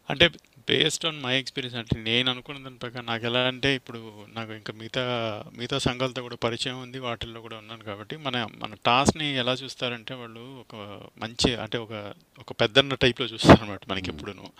అంటే 0.09 0.25
బేస్డ్ 0.69 1.05
ఆన్ 1.05 1.23
మై 1.23 1.39
ఎక్స్పీరియన్స్ 1.39 1.77
అంటే 1.77 1.99
నేను 2.01 2.31
అనుకున్న 2.31 2.63
దాని 2.63 2.77
ప్రకారం 2.77 3.05
నాకు 3.05 3.25
ఎలా 3.25 3.39
అంటే 3.39 3.75
ఇప్పుడు 3.75 3.99
నాకు 4.33 4.51
ఇంకా 4.53 4.73
మిగతా 4.73 5.03
మిగతా 5.57 5.77
సంఘాలతో 5.77 6.21
కూడా 6.21 6.35
పరిచయం 6.35 6.81
ఉంది 6.81 6.99
వాటిల్లో 6.99 7.41
కూడా 7.41 7.57
ఉన్నాను 7.57 7.83
కాబట్టి 7.83 8.17
మన 8.17 8.47
మన 8.57 8.75
టాస్క్ని 8.85 9.35
ఎలా 9.35 9.53
చూస్తారంటే 9.53 10.13
వాళ్ళు 10.13 10.39
ఒక 10.39 10.75
మంచి 11.17 11.55
అంటే 11.55 11.77
ఒక 11.77 12.13
ఒక 12.39 12.51
పెద్దన్న 12.51 12.95
టైప్లో 12.95 13.25
చూస్తారు 13.25 13.63
అనమాట 13.63 13.81
మనకి 13.89 14.11
ఎప్పుడును. 14.11 14.51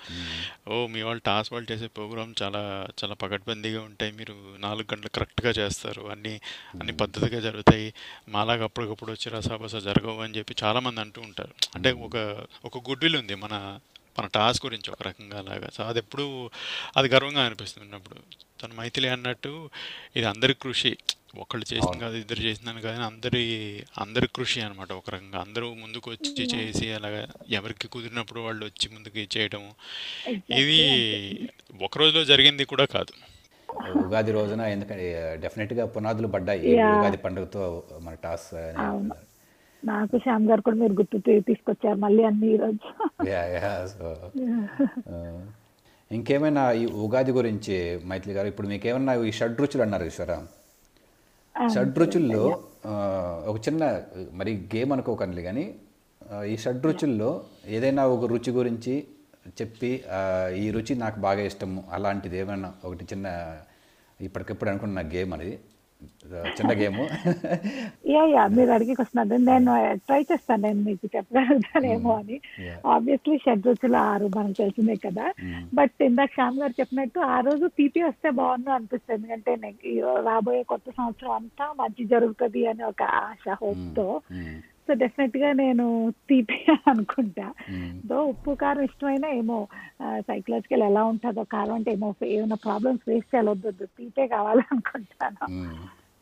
ఓ 0.69 0.87
మీ 0.87 1.01
వాళ్ళు 1.01 1.21
టాస్క్ 1.25 1.53
వాళ్ళు 1.53 1.71
చేసే 1.71 1.87
ప్రోగ్రామ్ 1.87 2.33
చాలా 2.41 2.87
చాలా 3.03 3.13
పకడ్బందీగా 3.13 3.81
ఉంటాయి 3.81 4.11
మీరు 4.11 4.35
నాలుగు 4.59 4.93
గంటలు 4.93 5.09
కరెక్ట్గా 5.09 5.51
చేస్తారు 5.51 6.01
అన్ని 6.11 6.33
అన్ని 6.79 6.97
పద్ధతిగా 6.97 7.39
జరుగుతాయి 7.39 7.93
మాలాగా 8.29 8.63
అప్పటికప్పుడు 8.63 9.11
వచ్చి 9.11 9.29
రసాబస 9.29 9.75
జరగవు 9.75 10.21
అని 10.21 10.37
చెప్పి 10.37 10.55
చాలామంది 10.63 11.01
అంటూ 11.01 11.21
ఉంటారు. 11.21 11.53
అంటే 11.75 11.91
ఒక 11.91 12.45
ఒక 12.65 12.89
గుడ్ 12.89 13.03
విల్ 13.03 13.15
ఉంది 13.15 13.35
మన 13.35 13.79
మన 14.19 14.27
టాస్క్ 14.27 14.65
గురించి 14.65 14.91
ఒక 14.91 15.03
రకంగా 15.03 15.37
అలాగా. 15.39 15.69
సో 15.73 15.83
అది 15.83 15.99
ఎప్పుడు 15.99 16.49
అది 16.97 17.07
గర్వంగా 17.07 17.45
అనిపిస్తుంది 17.45 17.87
ఉన్నప్పుడు 17.87 18.15
తను 18.61 18.75
మైథిలి 18.75 19.07
అన్నట్టు 19.07 19.69
ఇది 20.15 20.25
అందరి 20.25 20.53
కృషి. 20.53 20.97
ఒకళ్ళు 21.37 21.73
చేసింది 21.73 21.99
కాదు 21.99 22.15
ఇద్దరు 22.15 22.39
చేసిందని 22.39 22.81
కాదు 22.81 23.01
అందరి 23.01 23.43
అందరి 23.97 24.27
కృషి 24.35 24.61
అనమాట 24.61 24.91
ఒక 24.91 25.09
రకంగా. 25.09 25.39
అందరూ 25.41 25.73
ముందుకు 25.73 26.11
వచ్చి 26.11 26.45
చేసి 26.45 26.91
అలాగా 26.93 27.27
ఎవరికి 27.49 27.87
కుదిరినప్పుడు 27.87 28.39
వాళ్ళు 28.39 28.65
వచ్చి 28.65 28.89
ముందుకు 28.95 29.37
చేయడం 29.37 29.63
ఇది 30.57 30.81
ఒక 31.81 31.97
రోజులో 31.97 32.25
జరిగింది 32.25 32.65
కూడా 32.65 32.85
కాదు. 32.85 33.13
ఉగాది 34.05 34.31
రోజున 34.31 34.61
ఎందుకంటే 34.61 35.37
డెఫినెట్గా 35.41 35.85
పునాదులు 35.85 36.27
పడ్డాయి. 36.27 36.73
ఉగాది 36.83 37.17
పండుగతో 37.17 37.83
మన 38.01 38.13
టాస్ 38.13 38.53
నాకు 39.87 40.15
శ్యామ్ 40.23 40.45
గారు 40.49 40.61
కూడా 40.61 40.77
మీరు 40.77 40.93
గుర్తు 40.93 41.17
తీసుకొచ్చారు 41.47 41.97
మళ్ళీ 41.99 42.23
అన్ని 42.23 42.47
ఈరోజు. 42.53 42.87
సో 43.93 44.07
ఇంకేమైనా 46.11 46.63
ఈ 46.73 46.85
ఉగాది 47.03 47.31
గురించి 47.31 47.75
మైథిలి 48.07 48.33
గారు 48.33 48.47
ఇప్పుడు 48.47 48.67
మీకు 48.67 48.87
ఏమన్నా 48.87 49.13
ఈ 49.23 49.33
షడ్రుచులు 49.39 49.83
అన్నారు 49.83 50.05
చూసారా? 50.05 50.37
షడ్రుచుల్లో 51.55 52.43
ఒక 53.47 53.57
చిన్న 53.65 53.83
మరి 54.33 54.51
గేమ్ 54.73 54.91
అనుకోకండి 54.93 55.41
కానీ 55.43 55.65
ఈ 56.45 56.57
షడ్రుచుల్లో 56.57 57.29
ఏదైనా 57.67 58.03
ఒక 58.07 58.25
రుచి 58.25 58.51
గురించి 58.51 58.93
చెప్పి 59.59 59.89
ఈ 60.57 60.71
రుచి 60.71 60.93
నాకు 60.97 61.19
బాగా 61.19 61.41
ఇష్టము 61.43 61.81
అలాంటిది 61.91 62.37
ఏమైనా 62.37 62.69
ఒకటి 62.83 63.05
చిన్న 63.05 63.27
ఇప్పటికిప్పుడు 64.19 64.69
అనుకున్న 64.69 65.01
గేమ్ 65.11 65.33
ఆ, 65.33 65.51
చిన్న 66.47 66.71
గేము. 66.73 67.03
యా 68.07 68.25
యా 68.25 68.47
మీరు 68.47 68.71
అడిగి 68.71 68.95
వస్తున్నారు 68.99 69.41
నేను 69.41 69.71
ట్రై 69.95 70.21
చేస్తాను 70.21 70.61
నేను 70.61 70.81
మీకు 70.81 71.09
చెప్పగలుగుతానేమో 71.15 72.11
అని. 72.15 72.41
ఆబ్వియస్లీ 72.85 73.37
షెడ్ 73.37 73.67
రుచులు 73.67 73.97
ఆరు 73.97 74.27
మనకు 74.27 74.57
తెలిసిందే 74.57 74.95
కదా. 74.95 75.33
బట్ 75.73 76.03
ఇందాక 76.03 76.29
శ్యామ్ 76.29 76.59
గారు 76.59 76.73
చెప్పినట్టు 76.79 77.19
ఆ 77.19 77.39
రోజు 77.39 77.67
తీపి 77.67 78.03
వస్తే 78.03 78.29
బాగుండు 78.29 78.69
అనిపిస్తుంది. 78.69 79.33
ఎందుకంటే 79.33 79.99
రాబోయే 80.23 80.63
కొత్త 80.63 80.89
సంవత్సరం 80.89 81.31
అంతా 81.31 81.73
మంచి 81.79 82.05
జరుగుతుంది 82.05 82.67
అని 82.67 82.83
ఒక 82.83 83.03
ఆశ 83.03 83.57
hope 83.63 83.95
తో. 83.95 84.21
మ్మ్. 84.31 84.76
సో 84.87 84.93
డెఫినెట్గా 84.93 85.51
నేను 85.53 85.85
తీపి 86.29 86.57
అనుకుంటా 86.87 87.47
దో 88.05 88.23
ఉప్పు 88.23 88.51
కారం 88.53 88.83
ఇష్టమైనా 88.83 89.29
ఏమో 89.31 89.57
సైకలాజికల్ 90.19 90.83
ఎలా 90.83 91.03
ఉంటుందో 91.03 91.43
కారం 91.43 91.73
అంటే 91.73 91.91
ఏమో 91.91 92.09
ఏమైనా 92.25 92.55
ప్రాబ్లమ్స్ 92.55 93.03
ఫేస్ 93.05 93.35
చేయాలొద్దు 93.35 93.71
తీపే 93.97 94.27
కావాలనుకుంటాను. 94.27 95.45
మ్మ్. 95.51 95.77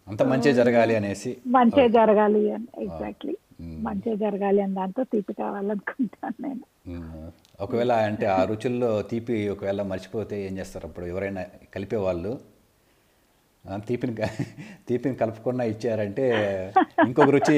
అంత 0.07 0.23
మంచి 0.23 0.53
జరగాలి 0.53 0.95
అనేసి. 0.95 1.31
మంచిగా 1.47 1.87
జరగాలి 1.87 2.51
అని 2.51 2.67
ఎగ్జాక్ట్లీ 2.83 3.35
మంచిగా 3.81 4.15
జరగాలి 4.15 4.61
అని 4.61 4.73
దాంతో 4.73 5.03
తీపి 5.03 5.33
కావాలనుకుంటాను 5.33 6.35
నేను. 6.47 6.63
మ్మ్. 6.87 7.29
ఒకవేళ 7.61 7.91
అంటే 8.07 8.25
ఆ 8.27 8.43
రుచుల్లో 8.43 9.01
తీపి 9.01 9.49
ఒకవేళ 9.49 9.81
మర్చిపోతే 9.83 10.47
ఏం 10.47 10.57
చేస్తారు 10.57 10.85
అప్పుడు? 10.87 11.05
ఎవరైనా 11.05 11.43
కలిపే 11.75 11.95
వాళ్ళు 11.97 12.33
తీపిని 13.87 14.13
తీపిని 14.87 15.15
కలపకుండా 15.15 15.63
ఇచ్చారంటే 15.63 16.25
ఇంకొక 17.07 17.29
రుచి 17.35 17.55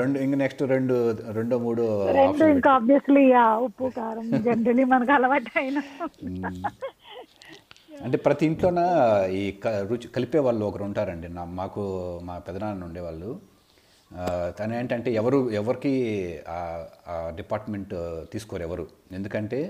రెండు 0.00 0.18
ఇంక 0.18 0.34
నెక్స్ట్ 0.34 0.62
రెండు 0.74 0.94
రెండో 1.38 1.58
మూడో 1.58 1.86
రెండు 2.18 2.46
ఇంకా 2.56 2.70
ఆబ్వియస్లీ 2.70 3.24
ఉప్పు 3.66 3.88
కారం 3.96 4.28
జనరలీ 4.46 4.84
మనకు 4.94 5.12
అలవాటు 5.12 5.52
అయిన 5.58 5.78
అంటే 8.04 8.16
ప్రతి 8.18 8.44
ఇంట్లోన 8.46 8.80
ఈ 9.40 9.42
రుచి 9.90 10.08
కలిపే 10.16 10.40
వాళ్ళు 10.46 10.64
ఒకరు 10.66 10.84
ఉంటారండి. 10.84 11.28
నా 11.28 11.44
మాకు 11.60 11.82
మా 12.28 12.34
పెదనాన్న 12.38 12.88
ఉండేవాళ్ళు. 12.88 13.30
తను 14.58 14.74
ఏంటంటే 14.74 15.10
ఎవరు 15.20 15.38
ఎవరికి 15.60 15.92
ఆ 16.48 17.16
డిపార్ట్మెంట్ 17.40 17.94
తీసుకోరు 18.32 18.64
ఎవరు. 18.68 18.86
ఎందుకంటే 19.12 19.60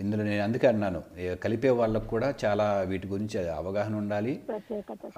ఇందులో 0.00 0.22
నేను 0.24 0.42
అందుకే 0.42 0.66
అన్నాను 0.66 1.02
కలిపే 1.34 1.70
వాళ్ళకు 1.70 2.06
కూడా 2.06 2.34
చాలా 2.44 2.66
వీటి 2.80 3.06
గురించి 3.06 3.48
అవగాహన 3.50 3.94
ఉండాలి. 3.96 4.40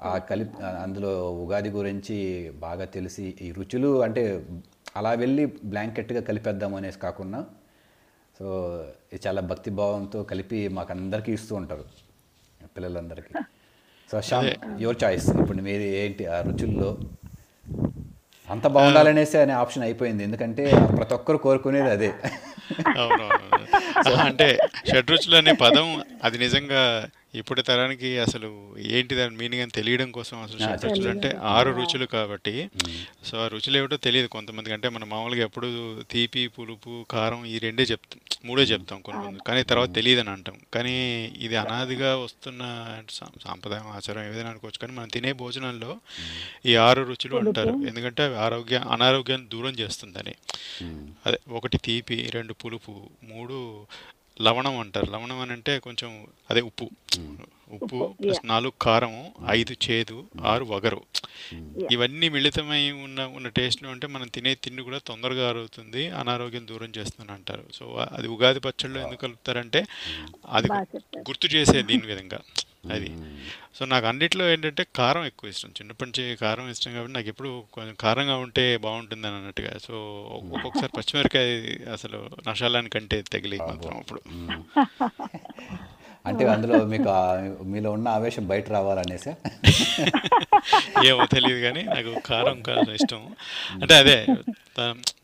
ఆ 0.01 0.17
కలిపి 0.17 0.63
అందులో 0.63 1.31
ఉగాది 1.31 1.69
గురించి 1.69 2.17
బాగా 2.59 2.85
తెలిసి 2.85 3.35
ఈ 3.41 3.51
రుచులు 3.51 4.01
అంటే 4.01 4.45
అలా 4.97 5.13
వెళ్ళి 5.13 5.45
బ్లాంకెట్గా 5.45 6.21
కలిపేద్దాం 6.21 6.75
అనేసి 6.75 6.99
కాకుండా 6.99 7.45
సో 8.39 8.47
ఇది 9.13 9.27
చాలా 9.27 9.41
భక్తి 9.41 9.71
భావంతో 9.71 10.23
కలిపి 10.23 10.67
మాకు 10.67 10.91
అందరికీ 10.91 11.31
ఇస్తూ 11.33 11.55
ఉంటారు 11.55 11.85
పిల్లలందరికీ. 12.77 13.33
So 14.11 14.21
Shyam 14.21 14.81
your 14.81 14.97
choice. 15.03 15.29
ఇప్పుడు 15.41 15.61
మీరు 15.67 15.81
ఏంటి 15.81 16.25
ఆ 16.25 16.41
రుచుల్లో? 16.41 16.89
అంత 18.49 18.67
బాగుండాలనేసి 18.67 19.37
అనే 19.37 19.53
ఆప్షన్ 19.53 19.83
అయిపోయింది. 19.83 20.23
ఎందుకంటే 20.23 20.63
ప్రతి 20.97 21.13
ఒక్కరు 21.13 21.37
కోరుకునేది 21.37 21.89
అదే. 21.89 22.09
అవునవును. 22.97 23.65
అంటే 24.25 24.57
షడ్రుచులు 24.91 25.35
అనే 25.35 25.51
పదం 25.51 26.03
అది 26.23 26.37
నిజంగా 26.37 27.05
ఇప్పుడు 27.35 27.61
తరానికి 27.61 28.19
అసలు 28.19 28.75
ఏంటి 28.77 29.15
దాని 29.15 29.35
మీనింగ్ 29.35 29.61
అని 29.61 29.71
తెలియడం 29.71 30.11
కోసం 30.11 30.43
అసలు 30.43 30.57
షడ్రుచులు 30.57 31.09
అంటే 31.09 31.37
ఆరు 31.41 31.69
రుచులు 31.71 32.05
కాబట్టి. 32.05 32.69
సో 33.25 33.37
ఆ 33.37 33.47
రుచులు 33.47 33.77
ఏమిటో 33.77 33.97
తెలియదు 33.97 34.27
కొంతమందికి. 34.27 34.73
అంటే 34.73 34.89
మనం 34.89 35.09
మామూలుగా 35.09 35.43
ఎప్పుడు 35.43 36.01
తీపి 36.11 36.47
పులుపు 36.47 37.05
కారం 37.11 37.45
ఈ 37.45 37.57
రెండే 37.57 37.83
చెప్తాం. 37.83 38.19
మూడే 38.45 38.63
చెప్తాం 38.63 39.01
కొన్ని 39.01 39.25
మంది. 39.25 39.39
కానీ 39.47 39.63
తర్వాత 39.63 39.93
తెలియదు 39.93 40.19
అని 40.19 40.29
అంటాం. 40.29 40.55
కానీ 40.73 41.25
ఇది 41.37 41.55
అనాదిగా 41.55 42.17
వస్తున్న 42.17 42.59
సా- 43.09 43.43
సాంప్రదాయం 43.43 43.87
ఆచారం 43.87 44.33
ఏదైనా 44.33 44.49
అనుకోవచ్చు. 44.49 44.79
కానీ 44.79 44.93
మనం 44.93 45.07
తినే 45.07 45.33
భోజనాల్లో 45.33 45.97
ఈ 46.65 46.75
ఆరు 46.75 47.03
రుచులు 47.03 47.37
అంటారు. 47.37 47.69
ఎందుకంటే 47.87 48.23
అవి 48.23 48.37
ఆరోగ్య 48.37 48.77
అనారోగ్యాన్ని 48.91 49.47
దూరం 49.47 49.71
చేస్తుందని. 49.71 50.33
అదే 51.25 51.39
ఒకటి 51.49 51.77
తీపి 51.77 52.29
రెండు 52.33 52.53
పులుపు 52.53 53.09
మూడు 53.23 53.87
లవణం 54.41 54.79
అంటారు. 54.79 55.11
లవణం 55.11 55.39
అని 55.39 55.51
అంటే 55.51 55.79
కొంచెం 55.79 56.27
అదే 56.51 56.61
ఉప్పు. 56.61 56.89
ఉప్పు. 57.71 58.15
ప్లస్ 58.23 58.39
నాలుగు 58.45 58.73
కారం 58.81 59.31
ఐదు 59.49 59.75
చేదు 59.89 60.27
ఆరు 60.43 60.65
వగరు. 60.65 61.01
ఇవన్నీ 61.91 62.29
మిళితమై 62.29 62.91
ఉన్న 62.91 63.25
ఉన్న 63.25 63.47
టేస్ట్లు 63.47 63.89
అంటే 63.89 64.07
మనం 64.07 64.27
తినే 64.27 64.55
తిండి 64.55 64.81
కూడా 64.81 64.97
తొందరగా 64.97 65.49
అరుగుతుంది 65.49 66.09
అనారోగ్యం 66.09 66.67
దూరం 66.67 66.91
చేస్తుంది 66.97 67.31
అంటారు. 67.31 67.63
సో 67.73 68.05
అది 68.11 68.27
ఉగాది 68.27 68.59
పచ్చళ్ళు 68.59 68.99
ఎందుకు 68.99 69.21
కలుపుతారంటే 69.21 69.85
అది 70.49 70.67
బాగా 70.67 70.81
చెప్పారు. 70.81 71.29
గుర్తు 71.29 71.47
చేసే 71.47 71.81
దీని 71.81 72.05
విధంగా. 72.05 72.39
అది. 72.91 73.09
సో 73.75 73.85
నాకు 73.85 74.07
అన్నిట్లో 74.07 74.49
ఏంటంటే 74.49 74.83
కారం 74.95 75.25
ఎక్కువ 75.25 75.49
ఇష్టం. 75.49 75.69
చిన్నప్పటి 75.69 76.07
నుంచి 76.09 76.35
కారం 76.35 76.69
ఇష్టం 76.69 76.93
కాబట్టి 76.93 77.13
నాకు 77.13 77.27
ఎప్పుడు 77.27 77.63
కొంచెం 77.73 77.95
కారంగా 77.99 78.35
ఉంటే 78.35 78.77
బాగుంటుంది 78.77 79.27
అని 79.27 79.35
అన్నట్టుగా. 79.35 79.77
సో 79.77 79.93
ఒక్కొక్కసారి 80.31 80.91
పచ్చిమిరకాయ 80.97 81.49
అసలు 81.93 82.29
నషాలానికంటే 82.47 83.21
తగిలి 83.33 83.57
మాత్రం 83.61 83.97
అప్పుడు. 83.97 84.21
అంటే 86.25 86.45
అందులో 86.45 86.85
మీకు 86.85 87.09
మీలో 87.63 87.91
ఉన్న 87.91 88.07
ఆవేశం 88.07 88.47
బయట 88.47 88.69
రావాలనేసా? 88.69 89.35
ఏమో 91.05 91.25
తెలియదు 91.25 91.59
కానీ 91.59 91.83
నాకు 91.83 92.19
కారం 92.25 92.61
కారం 92.61 92.91
ఇష్టం 92.91 93.35
అంటే 93.73 93.95
అదే 93.95 94.25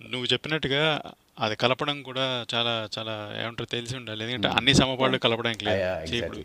నువ్వు 0.09 0.25
చెప్పినట్టుగా 0.33 1.01
అది 1.41 1.55
కలపడం 1.55 2.03
కూడా 2.03 2.45
చాలా 2.55 2.89
చాలా 2.99 3.35
ఏమంటారు 3.41 3.69
తెలిసి 3.69 3.95
ఉండాలి. 3.95 4.23
ఎందుకంటే 4.23 4.47
అన్ని 4.47 4.73
సమపాళ్ళు 4.73 5.17
కలపడానికి 5.17 5.65
లేదు. 5.65 5.79
ఇప్పుడు 6.15 6.37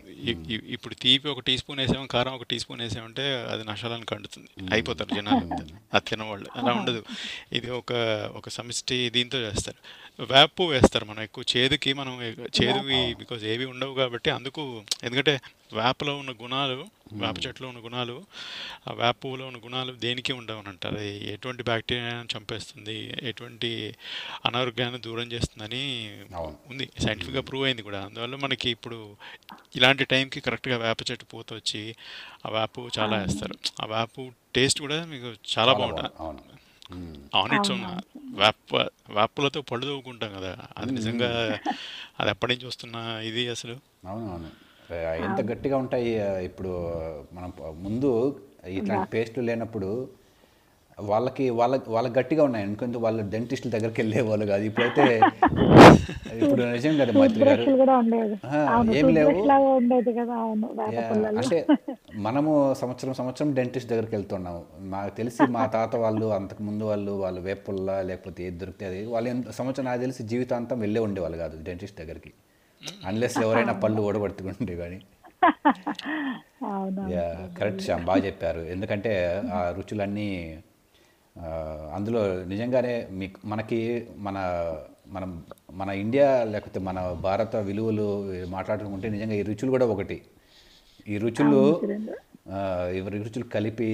ఇ- 0.51 0.73
ఇప్పుడు 0.73 0.93
తీపి 0.93 1.29
ఒక 1.29 1.39
టీ 1.39 1.57
స్పూన్ 1.57 1.79
వేసాము 1.79 2.07
కారం 2.07 2.33
ఒక 2.33 2.43
టీ 2.43 2.59
స్పూన్ 2.59 2.81
వేసామంటే 2.81 3.47
అది 3.51 3.63
నష్టాలను 3.63 4.05
కండుతుంది. 4.05 4.73
అయిపోతారు 4.73 5.15
జనాలు. 5.15 5.65
అది 5.93 6.09
తినవాళ్ళు. 6.09 6.47
అలా 6.55 6.73
ఉండదు. 6.73 7.03
ఇది 7.53 7.71
ఒక 7.71 7.93
ఒక 8.35 8.49
సమిష్టి 8.49 9.09
దీంతో 9.09 9.37
చేస్తారు. 9.37 10.07
వేపు 10.33 10.63
వేస్తారు 10.63 11.05
మనం 11.05 11.23
ఎక్కువ. 11.23 11.43
చేదుకి 11.57 11.93
మనం 11.93 12.23
చేదువి 12.63 13.13
బికాజ్ 13.13 13.45
ఏవి 13.45 13.65
ఉండవు 13.65 13.93
కాబట్టి 13.93 14.29
అందుకు 14.29 14.83
ఎందుకంటే 15.03 15.41
వేపలో 15.73 16.17
ఉన్న 16.17 16.31
గుణాలు 16.31 16.87
వేప 17.13 17.35
చెట్లో 17.47 17.67
ఉన్న 17.67 17.79
గుణాలు 17.85 18.25
ఆ 18.89 18.93
వేప 18.93 19.15
పువ్వులో 19.23 19.47
ఉన్న 19.47 19.57
గుణాలు 19.65 19.93
దేనికి 19.93 20.33
ఉండవు 20.33 20.59
అని 20.59 20.69
అంటారు. 20.69 20.95
అది 20.95 21.33
ఎటువంటి 21.33 21.63
బ్యాక్టీరియాని 21.63 22.37
చంపేస్తుంది 22.37 23.13
ఎటువంటి 23.21 23.95
అనారోగ్యాన్ని 24.45 24.99
దూరం 24.99 25.31
చేస్తుందని. 25.31 26.15
ఉంది. 26.69 26.89
సైంటిఫిక్గా 26.99 27.41
ప్రూవ్ 27.41 27.65
అయింది 27.65 27.81
కూడా. 27.81 28.05
అందువల్ల 28.05 28.35
మనకి 28.35 28.69
ఇప్పుడు 28.69 29.15
ఇలాంటి 29.75 30.05
టైంకి 30.05 30.39
కరెక్ట్గా 30.39 30.77
వేప 30.77 30.97
చెట్టు 31.11 31.25
పూత 31.25 31.53
వచ్చి 31.53 31.95
ఆ 32.45 32.49
వేప 32.49 32.99
చాలా 32.99 33.17
వేస్తారు. 33.17 33.55
ఆ 33.81 33.85
వేప 33.85 34.31
టేస్ట్ 34.55 34.79
కూడా 34.79 35.05
మీకు 35.05 35.25
చాలా 35.25 35.73
బాగుంటుంది. 35.73 36.09
ఆన్ 37.35 37.53
ఇట్స్ 37.53 37.71
వేప 38.35 38.75
వేపలతో 39.09 39.61
పళ్ళు 39.61 39.85
తవ్వుకుంటాం 39.85 40.33
కదా. 40.33 40.57
అది 40.77 40.91
నిజంగా 40.91 41.59
అది 42.19 42.29
ఎప్పటి 42.29 42.53
నుంచి 42.53 42.67
వస్తున్న 42.67 42.95
ఇది 43.25 43.47
అసలు? 43.47 43.79
అవును 44.07 44.31
అవును. 44.31 44.66
ఎంత 45.27 45.41
గట్టిగా 45.51 45.77
ఉంటాయి 45.77 46.09
ఇప్పుడు 46.43 46.71
మనం 47.33 47.51
ముందు 47.85 48.11
ఇట్లాంటి 48.77 49.09
పేస్ట్లు 49.15 49.43
లేనప్పుడు 49.43 49.89
వాళ్ళకి 51.09 51.49
వాళ్ళ 51.49 51.79
వాళ్ళకి 51.87 52.19
గట్టిగా 52.19 52.43
ఉన్నాయి. 52.43 52.63
ఎందుకంటే 52.65 52.97
వాళ్ళ 52.97 53.21
డెంటిస్టుల 53.33 53.71
దగ్గరికి 53.71 54.01
వెళ్ళేవాళ్ళు 54.01 54.45
కాదు. 54.45 54.63
ఇప్పుడైతే 54.63 55.03
ఇప్పుడు 56.41 56.61
నిజం 56.63 56.97
కదా 56.97 57.11
మైత్రి 57.19 57.45
గారు. 57.45 57.63
ఏం 58.99 59.07
లేవు. 59.17 59.29
అంటే 61.41 61.57
మనము 62.15 62.73
సంవత్సరం 62.81 63.13
సంవత్సరం 63.13 63.53
డెంటిస్ట్ 63.53 63.89
దగ్గరికి 63.89 64.15
వెళ్తున్నాం. 64.15 64.57
నాకు 64.95 65.15
తెలిసి 65.15 65.43
మా 65.57 65.65
తాత 65.67 65.95
వాళ్ళు 65.95 66.25
అంతకు 66.39 66.63
ముందు 66.63 66.85
వాళ్ళు 66.85 67.11
వాళ్ళు 67.11 67.41
వేపుల్ల 67.41 68.01
లేకపోతే 68.01 68.43
ఏది 68.43 68.57
దొరికితే 68.57 68.85
అది 68.85 69.05
వాళ్ళు 69.05 69.51
సంవత్సరం 69.51 69.85
నాకు 69.85 70.01
తెలిసి 70.01 70.23
జీవితాంతం 70.23 70.79
వెళ్ళే 70.79 70.99
ఉండేవాళ్ళు 70.99 71.37
కాదు 71.37 71.57
డెంటిస్ట్ 71.63 71.97
దగ్గరికి. 72.03 72.33
అన్లెస్ 73.09 73.37
ఎవరైనా 73.45 73.73
పళ్ళు 73.83 74.01
ఓడగొడుతుండే 74.01 74.75
కానీ 74.75 74.99
కరెక్ట్ 77.57 77.81
శ్యామ్ 77.85 78.05
బాగా 78.09 78.21
చెప్పారు. 78.27 78.61
ఎందుకంటే 78.73 79.11
ఆ 79.57 79.59
రుచులన్నీ 79.77 80.29
అందులో 81.95 82.21
నిజంగానే 82.53 82.93
మీకు 83.19 83.39
మనకి 83.45 83.79
మన 84.27 84.37
మనం 85.15 85.31
మన 85.71 85.89
ఇండియా 86.03 86.27
లేకపోతే 86.43 86.79
మన 86.87 86.99
భారత 87.27 87.55
విలువలు 87.67 88.07
మాట్లాడుకుంటే 88.55 89.09
నిజంగా 89.09 89.35
ఈ 89.41 89.43
రుచులు 89.49 89.71
కూడా 89.71 89.85
ఒకటి. 89.85 90.17
ఈ 91.07 91.17
రుచులు 91.17 91.59
ఇవి 92.97 93.09
రుచులు 93.25 93.45
కలిపి 93.55 93.89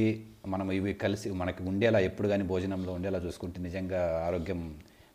మనం 0.48 0.68
ఇవి 0.72 0.94
కలిసి 1.04 1.28
మనకి 1.42 1.62
ఉండేలా 1.64 2.00
ఎప్పుడు 2.00 2.28
కానీ 2.28 2.44
భోజనంలో 2.44 2.94
ఉండేలా 2.94 3.20
చూసుకుంటే 3.20 3.60
నిజంగా 3.62 4.02
ఆరోగ్యం 4.28 4.62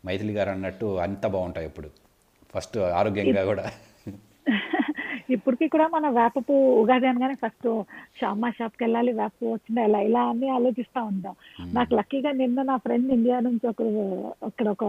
మైథిలి 0.06 0.32
గారు 0.32 0.50
అన్నట్టు 0.50 0.86
అంత 1.06 1.26
బాగుంటాయి 1.26 1.66
ఇప్పుడు 1.66 1.90
ఫస్ట్ 2.54 2.78
ఆరోగ్యంగా 2.78 3.44
కూడా. 3.44 3.66
ఇప్పటికీ 5.30 5.68
కూడా 5.68 5.88
మన 5.88 6.08
వేప 6.08 6.38
పువ్వు 6.38 6.80
ఉగాది 6.82 7.06
అనగానే 7.06 7.34
ఫస్ట్ 7.34 7.66
షామా 8.20 8.50
షాప్కి 8.50 8.84
వెళ్ళాలి 8.84 9.12
వేప 9.12 9.32
పువ్వు 9.40 9.54
వచ్చిందా 9.54 9.82
ఇలా 9.82 10.00
ఇలా 10.00 10.22
అని 10.28 10.48
ఆలోచిస్తూ 10.48 11.04
ఉంటాం. 11.04 11.34
నాకు 11.72 11.94
లక్కీగా 11.94 12.32
నిన్న 12.32 12.62
నా 12.62 12.76
ఫ్రెండ్ 12.76 13.12
ఇండియా 13.12 13.40
నుంచి 13.40 13.66
ఒకరు 13.68 13.92
ఇక్కడ 14.46 14.68
ఒక 14.68 14.84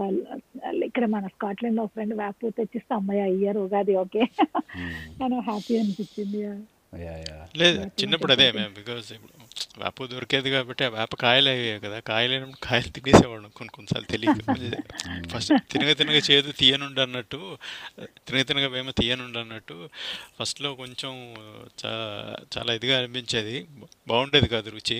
ఇక్కడ 0.82 1.04
మన 1.04 1.26
స్కాట్లాండ్లో 1.26 1.82
ఒక 1.82 1.92
ఫ్రెండ్ 1.92 2.14
వేప 2.14 2.34
పువ్వు 2.40 2.50
తెచ్చిస్తే 2.50 2.94
అమ్మాయి 2.94 3.36
ఇయర్ 3.38 3.56
ఉగాది 3.56 3.96
ఓకే. 3.96 4.20
అని 5.22 5.38
హ్యాపీ 5.40 5.78
అనిపించింది. 5.78 6.42
లేదు 7.54 7.78
చిన్నప్పుడు 8.00 8.32
అదే 8.34 8.46
మేము 8.54 8.72
బికాజ్ 8.76 9.08
ఇప్పుడు 9.14 9.34
వేప 9.80 10.06
దొరికేది 10.10 10.48
కాబట్టి 10.54 10.82
ఆ 10.86 10.90
వేప 10.94 11.14
కాయలు 11.22 11.48
అయ్యాయి 11.52 11.80
కదా 11.84 11.98
కాయలు 12.08 12.32
అయినప్పుడు 12.34 12.60
కాయలు 12.66 12.90
తినేసేవాళ్ళం 12.96 13.50
కొన్ని 13.58 13.72
కొన్నిసార్లు 13.76 14.08
తెలియదు 14.12 14.42
ఫస్ట్ 15.32 15.52
తినగ 15.72 15.90
తినగ 16.00 16.18
చేదు 16.28 16.50
తీయనుండి 16.60 17.00
అన్నట్టు 17.04 17.40
తినగ 18.26 18.42
తినగ 18.50 18.66
వేమ 18.74 18.90
తీయనుండి 19.00 19.38
అన్నట్టు 19.42 19.76
ఫస్ట్లో 20.38 20.70
కొంచెం 20.80 21.12
చా 21.80 21.92
చాలా 22.54 22.70
ఇదిగా 22.78 22.96
అనిపించేది. 23.00 23.56
బాగుండేది 24.08 24.48
కాదు 24.54 24.70
రుచి. 24.74 24.98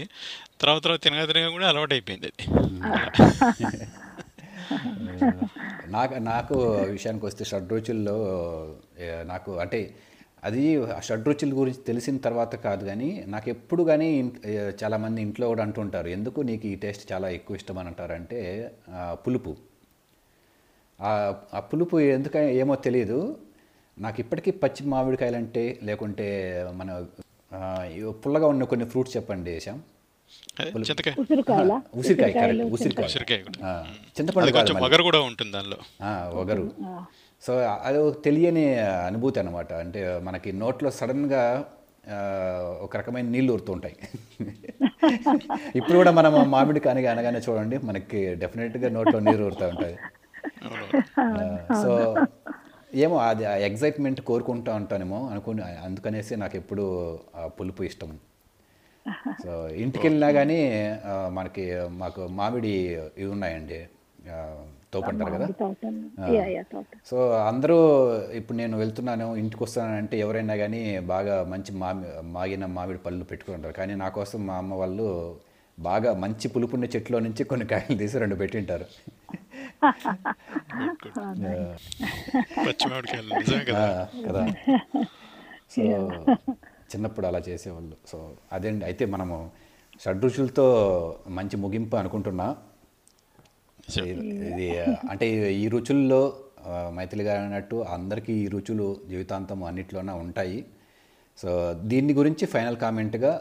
తర్వాత 0.61 0.83
తర్వాత 0.85 1.03
తినగ 1.07 1.25
తినగ 1.31 1.49
కూడా 1.57 1.69
అలవాటు 1.73 1.95
అయిపోయింది 1.97 2.29
అది 2.31 2.47
నాకు 5.95 6.15
నాకు 6.27 6.57
విషయానికి 6.93 7.27
వస్తే 7.27 7.45
షడ్రుచుల్లో 7.51 8.17
ఏ, 9.01 9.09
నాకు 9.27 9.51
అంటే 9.63 9.79
అది 10.45 10.63
ఆ 10.93 11.01
షడ్రుచుల 11.01 11.51
గురించి 11.55 11.79
తెలిసిన 11.87 12.19
తర్వాత 12.19 12.57
కాదు 12.57 12.87
కానీ 12.87 13.25
నాకు 13.27 13.49
ఎప్పుడు 13.51 13.83
కానీ 13.83 14.33
చాలామంది 14.83 15.23
ఇంట్లో 15.23 15.49
కూడా 15.49 15.63
అంటుంటారు 15.63 16.09
ఎందుకు 16.09 16.41
నీకు 16.41 16.67
ఈ 16.67 16.75
టేస్ట్ 16.75 17.13
చాలా 17.13 17.29
ఎక్కువ 17.29 17.55
ఇష్టం? 17.55 17.79
అని 17.79 17.89
అంటారంటే 17.89 18.41
పులుపు. 19.13 19.57
ఆ 21.01 21.11
ఆ 21.55 21.61
పులుపు 21.61 22.01
ఎందుకని 22.01 22.55
ఏమో 22.57 22.75
తెలియదు 22.77 23.39
నాకు 23.99 24.21
ఇప్పటికీ 24.21 24.51
పచ్చి 24.51 24.87
మామిడికాయలు 24.87 25.37
అంటే 25.37 25.79
లేకుంటే 25.83 26.29
మన 26.75 27.07
పుల్లగా 28.11 28.47
ఉన్న 28.47 28.65
కొన్ని 28.65 28.87
ఫ్రూట్స్ 28.87 29.17
చెప్పండి 29.17 29.61
శ్యామ్ 29.61 29.81
ఉసిరికాయ 31.95 32.33
కరెక్ట్. 32.33 32.63
ఉసిరికాయ. 32.73 33.07
చింతపండు. 34.21 34.47
వగరు 34.85 35.03
కూడా 35.03 35.21
ఉంటుంది 35.21 35.53
దానిలో. 35.53 35.77
ఆ, 36.03 36.31
ఒగరు 36.35 36.71
సో 37.43 37.53
అది 37.85 37.99
ఒక 37.99 38.17
తెలియని 38.25 38.65
అనుభూతి 39.09 39.39
అనమాట 39.41 39.71
అంటే 39.83 40.01
మనకి 40.19 40.51
నోట్లో 40.53 40.91
సడన్గా 40.91 41.43
ఒక 42.85 42.93
రకమైన 42.97 43.29
నీళ్ళు 43.35 43.51
ఊరుతుంటాయి 43.53 43.97
ఇప్పుడు 45.79 45.97
కూడా 46.01 46.13
మనం 46.19 46.33
మామిడి 46.51 46.81
కాని 46.81 47.01
అనగానే 47.07 47.41
చూడండి 47.47 47.77
మనకి 47.89 48.21
డెఫినెట్గా 48.35 48.89
నోట్లో 48.89 49.19
నీరు 49.21 49.43
ఊరుతూ 49.49 49.67
ఉంటుంది 49.69 49.97
సో 51.83 51.93
ఏమో 52.95 53.17
అది 53.27 53.45
ఎగ్జైట్మెంట్ 53.69 54.21
కోరుకుంటూ 54.21 54.71
ఉంటానేమో 54.73 55.21
అనుకుని 55.33 55.63
అందుకనేసి 55.87 56.35
నాకు 56.37 56.57
ఎప్పుడు 56.57 56.85
ఆ 57.37 57.45
పులుపు 57.59 57.83
ఇష్టం. 57.83 58.11
సో 59.45 59.53
ఇంటికి 59.83 60.05
వెళ్ళినా 60.07 60.29
కానీ 60.39 60.61
మనకి 61.31 61.65
మాకు 62.03 62.23
మామిడి 62.39 62.73
ఇవి 63.21 63.31
ఉన్నాయండి. 63.37 63.81
తోపంటారు 64.95 65.31
కదా? 65.31 65.47
సో 67.07 67.31
అందరూ 67.33 67.77
ఇప్పుడు 68.31 68.59
నేను 68.59 68.79
వెళ్తున్నాను 68.79 69.37
ఇంటికి 69.37 69.63
వస్తానంటే 69.65 70.19
ఎవరైనా 70.19 70.57
కానీ 70.57 70.99
బాగా 70.99 71.45
మంచి 71.45 71.73
మామి 71.75 72.07
మాగిన 72.23 72.67
మామిడి 72.67 72.99
పళ్ళు 72.99 73.25
పెట్టుకుంటారు 73.25 73.73
కానీ 73.73 73.95
నా 73.95 74.09
కోసం 74.09 74.47
మా 74.47 74.55
అమ్మ 74.55 74.75
వాళ్ళు 74.75 75.37
బాగా 75.79 76.15
మంచి 76.15 76.49
పులుపున్న 76.49 76.85
చెట్లో 76.85 77.19
నుంచి 77.19 77.45
కొన్ని 77.45 77.67
కాయలు 77.67 77.99
తీసి 77.99 78.19
రెండు 78.19 78.35
పెట్టింటారు. 78.35 78.87
కదా? 84.27 84.43
సో 85.75 85.83
చిన్నప్పుడు 86.95 87.27
అలా 87.27 87.43
చేసేవాళ్ళు. 87.49 87.97
సో 88.07 88.31
అదేండి 88.53 88.85
అయితే 88.85 89.05
మనము 89.07 89.51
షడ్రుచులతో 90.05 90.67
మంచి 91.29 91.57
ముగింపు 91.57 91.97
అనుకుంటున్నా. 91.97 92.57
ఇది 94.51 94.69
అంటే 95.13 95.27
ఈ 95.63 95.65
రుచుల్లో 95.75 96.21
మైథిలి 96.97 97.25
గారు 97.29 97.41
అన్నట్టు 97.47 97.77
అందరికీ 97.97 98.33
ఈ 98.43 98.47
రుచులు 98.55 98.89
జీవితాంతం 99.11 99.61
అన్నిట్లోనే 99.71 100.15
ఉంటాయి. 100.25 100.59
సో 101.39 101.51
దీన్ని 101.91 102.13
గురించి 102.21 102.45
ఫైనల్ 102.55 102.79
కామెంట్గా 102.85 103.33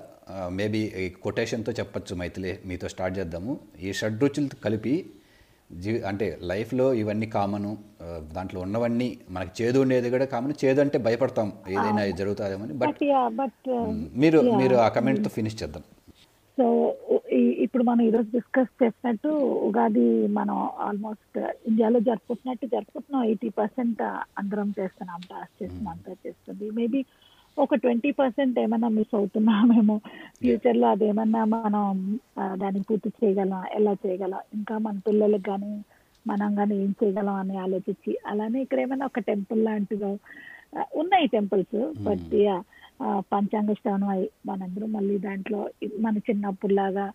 మేబీ 0.57 0.81
ఈ 1.03 1.05
కొటేషన్తో 1.25 1.71
చెప్పచ్చు 1.79 2.13
మైథిలి 2.21 2.51
మీతో 2.69 2.88
స్టార్ట్ 2.93 3.15
చేద్దాము. 3.19 3.53
ఈ 3.85 3.91
షడ్రుచులు 3.99 4.57
కలిపి 4.65 4.93
జీ 5.83 5.91
అంటే 6.09 6.27
లైఫ్లో 6.51 6.85
ఇవన్నీ 7.01 7.27
కామను 7.35 7.71
దాంట్లో 8.35 8.59
ఉన్నవన్నీ 8.65 9.09
మనకి 9.35 9.51
చేదు 9.59 9.77
ఉండేది 9.83 10.09
కూడా 10.13 10.25
కామన్ 10.33 10.53
చేదు 10.63 10.79
అంటే 10.83 10.97
భయపడతాం 11.07 11.49
ఏదైనా 11.75 12.03
జరుగుతుందేమని 12.21 12.75
బట్ 12.81 13.69
మీరు 14.23 14.39
మీరు 14.62 14.77
ఆ 14.85 14.88
కమెంట్తో 14.97 15.31
ఫినిష్ 15.38 15.57
చేద్దాం. 15.62 15.83
సో 16.57 16.65
ఇప్పుడు 17.69 17.86
మనం 17.89 18.01
ఈరోజు 18.05 18.29
డిస్కస్ 18.36 18.71
చేసినట్టు 18.79 19.32
ఉగాది 19.65 20.05
మనం 20.38 20.55
ఆల్మోస్ట్ 20.86 21.38
ఇండియాలో 21.69 21.99
జరుపుకుంటున్నట్టు 22.08 22.65
జరుపుకుంటున్నాం. 22.71 23.23
ఎయిటీ 23.32 23.49
పర్సెంట్ 23.60 24.01
అందరం 24.41 24.69
చేస్తున్నాం 24.77 25.19
టాస్ 25.32 25.51
చేస్తున్నాం 25.60 25.91
అంతా 25.95 26.13
చేస్తుంది. 26.23 26.67
మేబీ 26.79 27.01
ఒక 27.58 27.77
ట్వంటీ 27.84 28.12
పర్సెంట్ 28.21 28.58
ఏమైనా 28.63 28.89
మిస్ 28.97 29.13
అవుతున్నామేమో 29.19 29.97
ఫ్యూచర్లో 30.41 30.88
అదేమన్నా 30.95 31.43
మనం 31.53 31.86
దాన్ని 32.63 32.82
పూర్తి 32.89 33.12
చేయగలం 33.19 33.62
ఎలా 33.79 33.93
చేయగలం 34.05 34.41
ఇంకా 34.58 34.77
మన 34.88 34.97
పిల్లలకు 35.10 35.45
కానీ 35.51 35.71
మనం 36.25 36.49
కానీ 36.62 36.75
ఏం 36.84 36.91
చేయగలం 37.03 37.36
అని 37.43 37.55
ఆలోచించి 37.67 38.13
అలానే 38.32 38.60
ఇక్కడ 38.65 38.79
ఏమైనా 38.88 39.05
ఒక 39.12 39.25
టెంపుల్ 39.32 39.63
లాంటిదో 39.69 40.12
ఉన్నాయి 41.01 41.27
టెంపుల్స్. 41.38 41.79
బట్ 42.10 42.29
యా 42.47 42.58
పంచాంగ 43.34 43.71
శ్రవణం 43.82 44.12
అయి 44.17 44.27
మనందరం 44.47 44.91
మళ్ళీ 44.99 45.17
దాంట్లో 45.29 45.63
మన 46.05 46.15
చిన్నప్పుడులాగా 46.29 47.08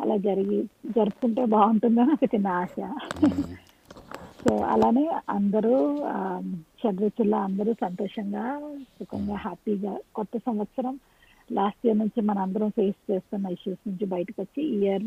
అలా 0.00 0.16
జరిగి 0.16 0.62
జరుపుకుంటే 0.96 1.44
బాగుంటుందని 1.44 2.12
ఒక 2.12 2.34
చిన్న 2.34 2.48
ఆశ. 2.48 2.76
సో 4.44 4.56
అలానే 4.56 5.04
అందరూ 5.28 5.74
షడ్రుచుల్లో 6.82 7.38
అందరూ 7.38 7.72
సంతోషంగా 7.72 8.44
సుఖంగా 8.98 9.36
హ్యాపీగా 9.36 9.98
కొత్త 10.14 10.38
సంవత్సరం 10.38 11.00
లాస్ట్ 11.52 11.86
ఇయర్ 11.86 11.98
నుంచి 11.98 12.20
మన 12.20 12.38
అందరం 12.38 12.68
ఫేస్ 12.70 13.00
చేస్తున్న 13.10 13.46
ఇష్యూస్ 13.46 13.88
నుంచి 13.88 14.06
బయటకు 14.06 14.42
వచ్చి 14.42 14.62
ఇయర్ 14.76 15.06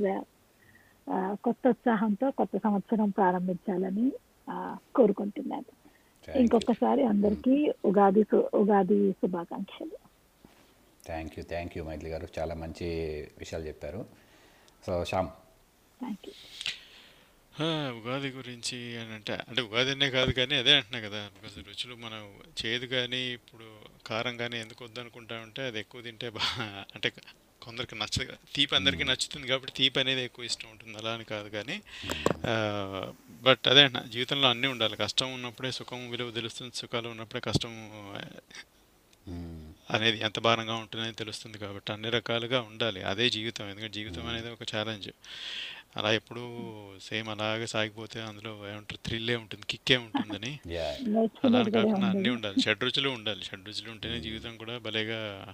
కొత్త 1.43 1.67
ఉత్సాహంతో 1.67 2.31
కొత్త 2.31 2.57
సంవత్సరం 2.57 3.09
ప్రారంభించాలని 3.09 4.11
కోరుకుంటున్నాను. 4.95 5.69
ఇంకొకసారి 6.39 7.03
అందరికీ 7.03 7.73
ఉగాది 7.85 8.23
ఉగాది 8.53 9.11
శుభాకాంక్షలు. 9.11 9.97
Thank 11.05 11.33
you 11.37 11.43
thank 11.43 11.77
you 11.77 11.83
Maithri 11.83 12.09
గారు. 12.09 12.27
చాలా 12.39 12.55
మంచి 12.55 12.87
విషయాలు 13.39 13.65
చెప్పారు. 13.67 14.05
సో 14.83 14.93
శ్యామ్. 15.09 15.29
ఉగాది 17.97 18.29
గురించి 18.35 18.77
అని 19.01 19.13
అంటే 19.17 19.35
అంటే 19.47 19.61
ఉగాది 19.67 19.91
అనే 19.95 20.07
కాదు 20.15 20.31
కానీ 20.39 20.55
అదే 20.61 20.73
అంటున్నా 20.77 20.99
కదా 21.05 21.19
బికాస్ 21.35 21.55
రుచులు 21.69 21.95
మనం 22.03 22.21
చేదు 22.59 22.85
కానీ 22.91 23.21
ఇప్పుడు 23.37 23.67
కారం 24.07 24.35
కానీ 24.41 24.57
ఎందుకు 24.63 24.81
వద్దనుకుంటా 24.85 25.37
ఉంటే 25.45 25.61
అది 25.69 25.79
ఎక్కువ 25.83 26.01
తింటే 26.07 26.29
బా 26.35 26.43
అంటే 26.95 27.09
కొందరికి 27.61 27.95
నచ్చదు 28.01 28.25
కదా. 28.27 28.39
తీపి 28.55 28.73
అందరికీ 28.75 29.03
నచ్చుతుంది 29.09 29.47
కాబట్టి 29.47 29.73
తీపి 29.79 29.97
అనేది 30.01 30.21
ఎక్కువ 30.27 30.49
ఇష్టం 30.49 30.67
ఉంటుంది 30.73 30.95
అలా 30.99 31.11
అని 31.17 31.25
కాదు 31.31 31.49
కానీ 31.55 31.75
బట్ 33.43 33.63
అదే 33.71 33.81
అంటున్నా 33.85 34.03
జీవితంలో 34.13 34.47
అన్నీ 34.53 34.67
ఉండాలి. 34.73 34.95
కష్టం 35.03 35.29
ఉన్నప్పుడే 35.37 35.71
సుఖం 35.79 36.01
విలువ 36.13 36.31
తెలుస్తుంది 36.37 36.79
సుఖాలు 36.81 37.09
ఉన్నప్పుడే 37.15 37.41
కష్టం 37.49 37.73
అనేది 39.91 40.19
ఎంత 40.19 40.39
భారంగా 40.39 40.75
ఉంటుందని 40.75 41.13
తెలుస్తుంది 41.13 41.57
కాబట్టి 41.57 41.91
అన్ని 41.91 42.09
రకాలుగా 42.09 42.61
ఉండాలి. 42.61 43.03
అదే 43.03 43.29
జీవితం. 43.29 43.69
ఎందుకంటే 43.69 43.93
జీవితం 43.93 44.27
అనేది 44.27 44.49
ఒక 44.49 44.63
ఛాలెంజ్ 44.75 45.09
అలా 45.97 46.11
ఎప్పుడూ 46.11 46.43
సేమ్ 47.01 47.29
అలాగే 47.29 47.67
సాగిపోతే 47.67 48.21
అందులో 48.21 48.71
ఏమంటారు 48.71 48.99
థ్రిల్లే 49.05 49.35
ఉంటుంది 49.35 49.65
కిక్కే 49.69 49.97
ఉంటుందని. 49.97 50.59
యా 50.67 50.91
అలా 51.43 51.63
కాకుండా 51.63 52.07
అన్నీ 52.07 52.29
ఉండాలి. 52.29 52.61
షడ్ 52.61 52.83
రుచులు 52.83 53.09
ఉండాలి. 53.09 53.43
షడ్ 53.43 53.67
రుచులు 53.67 53.91
ఉంటేనే 53.91 54.19
జీవితం 54.19 54.57
కూడా 54.57 54.77
భలేగా 54.77 55.53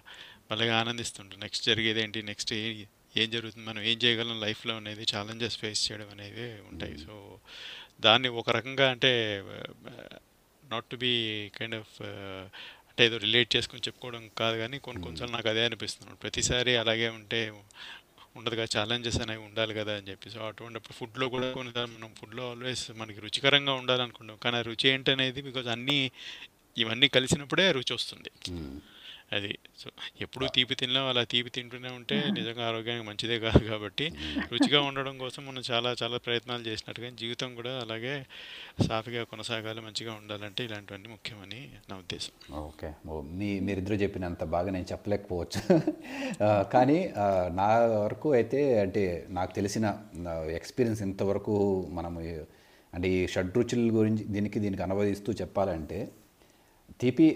భలేగా 0.51 0.79
ఆనందిస్తుంటుంది. 0.79 1.41
నెక్స్ట్ 1.41 1.65
జరిగేది 1.65 2.01
ఏంటి? 2.01 2.23
నెక్స్ట్ 2.23 2.53
ఏ 2.53 2.85
ఏం 3.17 3.29
జరుగుతుంది? 3.29 3.69
మనం 3.69 3.81
ఏం 3.83 3.97
చేయగలం 3.97 4.41
లైఫ్లో 4.41 4.75
అనేది 4.75 5.05
ఛాలెంజెస్ 5.15 5.57
ఫేస్ 5.57 5.91
చేయడం 5.91 6.09
అనేవి 6.11 6.61
ఉంటాయి. 6.71 6.97
సో 6.97 7.39
దాన్ని 8.01 8.29
ఒక 8.29 8.49
రకంగా 8.49 8.91
అంటే 8.91 9.43
not 10.63 10.85
to 10.85 10.95
be 10.95 11.11
kind 11.49 11.75
of 11.75 11.95
అంటే 12.93 13.03
ఏదో 13.09 13.17
రిలేట్ 13.23 13.49
చేసుకొని 13.53 13.83
చెప్పుకోవడం 13.85 14.23
కాదు 14.39 14.55
కానీ 14.61 14.77
కొన్ని 14.85 14.99
కొన్నిసార్లు 15.05 15.33
నాకు 15.35 15.47
అదే 15.51 15.61
అనిపిస్తుంది. 15.67 16.15
ప్రతిసారి 16.23 16.73
అలాగే 16.81 17.07
ఉంటే 17.15 17.39
ఉండదుగా 18.39 18.65
ఛాలెంజెస్ 18.73 19.17
అనేవి 19.23 19.41
ఉండాలి 19.47 19.73
కదా 19.79 19.93
అని 19.99 20.07
చెప్పి 20.11 20.27
సో 20.33 20.39
అటువంటిప్పుడు 20.49 20.95
ఫుడ్లో 20.99 21.25
కూడా 21.35 21.47
కొన్నిసార్లు 21.57 21.91
మనం 21.95 22.11
ఫుడ్లో 22.19 22.43
ఆల్వేస్ 22.51 22.83
మనకి 22.99 23.19
రుచికరంగా 23.25 23.73
ఉండాలనుకుంటాం. 23.81 24.37
కానీ 24.43 24.57
ఆ 24.59 24.63
రుచి 24.69 24.87
ఏంటనేది 24.93 25.41
బికాజ్ 25.47 25.69
అన్నీ 25.75 25.97
ఇవన్నీ 26.83 27.07
కలిసినప్పుడే 27.17 27.65
రుచి 27.77 27.93
వస్తుంది. 27.97 28.31
అది. 29.33 29.51
సో 29.81 29.87
ఎప్పుడు 30.21 30.45
తీపి 30.55 30.75
తినలేం. 30.75 31.05
అలా 31.11 31.23
తీపి 31.31 31.49
తింటూనే 31.49 31.91
ఉంటే 31.97 32.15
నిజంగా 32.39 32.63
ఆరోగ్యానికి 32.69 33.05
మంచిదే 33.09 33.37
కాదు 33.39 33.61
కాబట్టి 33.69 34.05
రుచిగా 34.53 34.79
ఉండడం 34.89 35.15
కోసం 35.17 35.41
మనం 35.45 35.63
చాలా 35.69 35.89
చాలా 36.01 36.17
ప్రయత్నాలు 36.25 36.63
చేసినట్టుగా 36.69 37.09
జీవితం 37.21 37.49
కూడా 37.55 37.73
అలాగే 37.83 38.13
సాఫీగా 38.87 39.23
కొనసాగాలి 39.31 39.81
మంచిగా 39.81 40.13
ఉండాలంటే 40.13 40.61
ఇలాంటివన్నీ 40.63 41.09
ముఖ్యమని 41.13 41.61
నా 41.89 41.95
ఉద్దేశం. 41.97 42.33
ఓకే. 42.61 42.89
మీ 43.33 43.49
మీరిద్దరూ 43.59 43.95
చెప్పినంత 43.95 44.43
బాగా 44.55 44.71
నేను 44.71 44.87
చెప్పలేకపోవచ్చు. 44.91 45.61
కానీ 46.73 46.99
నా 47.55 47.69
వరకు 47.97 48.29
అయితే 48.33 48.61
అంటే 48.79 49.03
నాకు 49.29 49.53
తెలిసిన 49.53 49.85
ఎక్స్పీరియన్స్ 50.59 51.01
ఇంతవరకు 51.01 51.55
మనము 51.91 52.19
అంటే 52.93 53.07
ఈ 53.09 53.21
షడ్రుచుల 53.27 53.89
గురించి 53.95 54.23
దీనికి 54.25 54.57
దీనికి 54.59 54.83
అనువదిస్తూ 54.83 55.31
చెప్పాలంటే 55.33 55.99
తీపి 56.99 57.27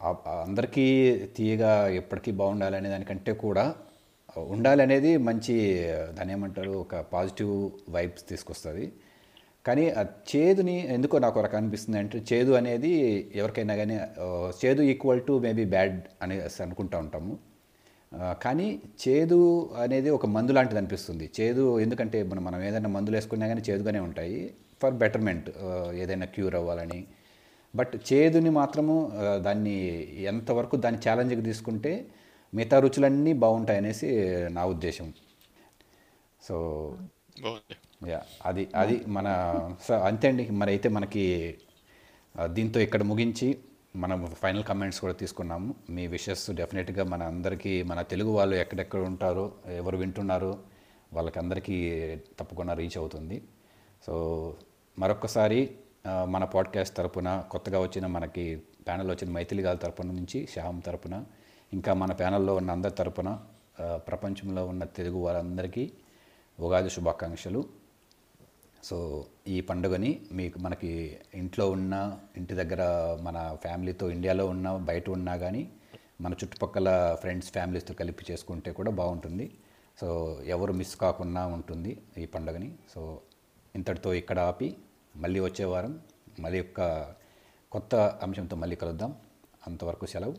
అందరికీ 0.00 0.84
తీయగా 1.36 1.70
ఎప్పటికీ 2.00 2.30
బాగుండాలి 2.40 2.76
అనే 2.76 2.88
దానికంటే 2.88 3.32
కూడా 3.44 3.64
ఉండాలనేది 4.54 5.10
మంచి 5.28 5.54
దాని 6.16 6.32
ఏమంటారు 6.32 6.72
ఒక 6.84 6.94
పాజిటివ్ 7.14 7.52
వైబ్స్ 7.94 8.24
తీసుకొస్తుంది. 8.30 8.84
కానీ 9.66 9.84
ఆ 10.00 10.02
చేదుని 10.30 10.76
ఎందుకో 10.96 11.16
నాకు 11.24 11.38
ఒక 11.40 11.54
అనిపిస్తుంది 11.60 11.98
అంటే 11.98 12.18
చేదు 12.30 12.52
అనేది 12.52 12.92
ఎవరికైనా 13.40 13.76
కానీ 13.76 13.96
చేదు 14.60 14.82
ఈక్వల్ 14.92 15.22
టు 15.28 15.34
మేబీ 15.46 15.64
బ్యాడ్ 15.74 15.96
అని 16.22 16.36
అనుకుంటూ 16.66 16.98
ఉంటాము. 17.04 17.32
కానీ 18.44 18.68
చేదు 19.04 19.40
అనేది 19.84 20.10
ఒక 20.18 20.26
మందు 20.36 20.52
లాంటిది 20.56 20.78
అనిపిస్తుంది. 20.82 21.26
చేదు 21.40 21.64
ఎందుకంటే 21.84 22.18
మనం 22.30 22.42
మనం 22.48 22.60
ఏదైనా 22.68 22.90
మందులు 22.96 23.16
వేసుకున్నా 23.16 23.46
కానీ 23.52 23.62
చేదుగానే 23.70 24.00
ఉంటాయి. 24.08 24.38
ఫర్ 24.82 24.94
బెటర్మెంట్ 25.02 25.48
ఏదైనా 26.02 26.26
క్యూర్ 26.36 26.54
అవ్వాలని 26.54 27.00
బట్ 27.78 27.94
చేదుని 28.08 28.50
మాత్రము 28.50 28.94
దాన్ని 29.38 29.76
ఎంతవరకు 30.24 30.76
దాన్ని 30.76 31.00
ఛాలెంజ్కి 31.08 31.42
తీసుకుంటే 31.42 31.92
మిగతా 32.54 32.78
రుచులన్నీ 32.78 33.32
బాగుంటాయి 33.34 33.78
అనేసి 33.78 34.08
నా 34.48 34.64
ఉద్దేశం. 34.64 35.06
సో 36.42 36.56
యా 38.08 38.20
అది 38.46 38.68
అది 38.74 39.04
మన 39.08 39.28
సో 39.88 39.94
అంతే 40.08 40.28
అండి. 40.28 40.50
మరి 40.50 40.70
అయితే 40.70 40.88
మనకి 40.88 41.24
దీంతో 42.50 42.80
ఇక్కడ 42.80 43.02
ముగించి 43.02 43.48
మనం 43.96 44.18
ఫైనల్ 44.42 44.64
కమెంట్స్ 44.64 45.00
కూడా 45.00 45.12
తీసుకున్నాము. 45.12 45.74
మీ 45.90 46.06
విషెస్ 46.06 46.50
డెఫినెట్గా 46.50 47.04
మన 47.04 47.22
అందరికీ 47.22 47.82
మన 47.82 48.02
తెలుగు 48.02 48.30
వాళ్ళు 48.30 48.56
ఎక్కడెక్కడ 48.56 49.00
ఉంటారో 49.00 49.44
ఎవరు 49.76 49.96
వింటున్నారో 49.96 50.52
వాళ్ళకి 51.12 51.38
అందరికీ 51.38 51.76
తప్పకుండా 52.38 52.74
రీచ్ 52.74 52.98
అవుతుంది. 52.98 53.36
సో 54.06 54.14
మరొకసారి 54.98 55.60
ఆ, 55.62 55.85
మన 56.06 56.44
పాడ్కాస్ట్ 56.44 56.96
తరపున 56.96 57.44
కొత్తగా 57.50 57.80
వచ్చిన 57.80 58.06
మనకి 58.06 58.62
ప్యానల్ 58.86 59.10
వచ్చిన 59.10 59.30
మైథిలి 59.30 59.62
గారి 59.62 59.78
తరపున 59.78 60.06
నుంచి 60.06 60.48
శ్యామ్ 60.52 60.82
తరపున 60.82 61.24
ఇంకా 61.72 61.94
మన 61.94 62.12
ప్యానల్లో 62.12 62.54
ఉన్న 62.54 62.70
అందరి 62.70 62.92
తరపున 62.92 63.40
ప్రపంచంలో 63.94 64.66
ఉన్న 64.66 64.84
తెలుగు 64.84 65.18
వారందరికీ 65.18 65.92
ఉగాది 66.60 66.90
శుభాకాంక్షలు. 66.90 67.64
సో 68.84 69.26
ఈ 69.48 69.60
పండుగని 69.60 70.20
మీకు 70.32 70.58
మనకి 70.58 71.18
ఇంట్లో 71.34 71.70
ఉన్న 71.70 72.18
ఇంటి 72.36 72.54
దగ్గర 72.54 72.82
మన 73.22 73.56
ఫ్యామిలీతో 73.62 74.10
ఇండియాలో 74.10 74.46
ఉన్న 74.46 74.76
బయట 74.76 75.10
ఉన్నా 75.10 75.36
కానీ 75.36 75.72
మన 76.20 76.32
చుట్టుపక్కల 76.32 77.16
ఫ్రెండ్స్ 77.20 77.50
ఫ్యామిలీస్తో 77.50 77.94
కలిపి 77.94 78.24
చేసుకుంటే 78.30 78.72
కూడా 78.72 78.90
బాగుంటుంది. 78.90 79.54
సో 80.00 80.38
ఎవరు 80.46 80.72
మిస్ 80.72 80.96
కాకుండా 80.96 81.46
ఉంటుంది 81.46 82.02
ఈ 82.18 82.26
పండుగని. 82.26 82.74
సో 82.94 83.20
ఇంతటితో 83.74 84.14
ఇక్కడ 84.14 84.38
ఆపి 84.38 84.76
మళ్ళీ 85.16 85.40
వచ్చే 85.40 85.64
వారం 85.64 86.00
మళ్ళీ 86.40 86.58
యొక్క 86.58 86.80
కొత్త 87.72 87.94
అంశంతో 87.94 88.56
మళ్ళీ 88.56 88.76
కలుద్దాం. 88.76 89.12
అంతవరకు 89.66 90.06
సెలవు. 90.06 90.34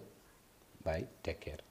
బాయ్ 0.85 1.06
టేక్ 1.25 1.43
కేర్ 1.43 1.62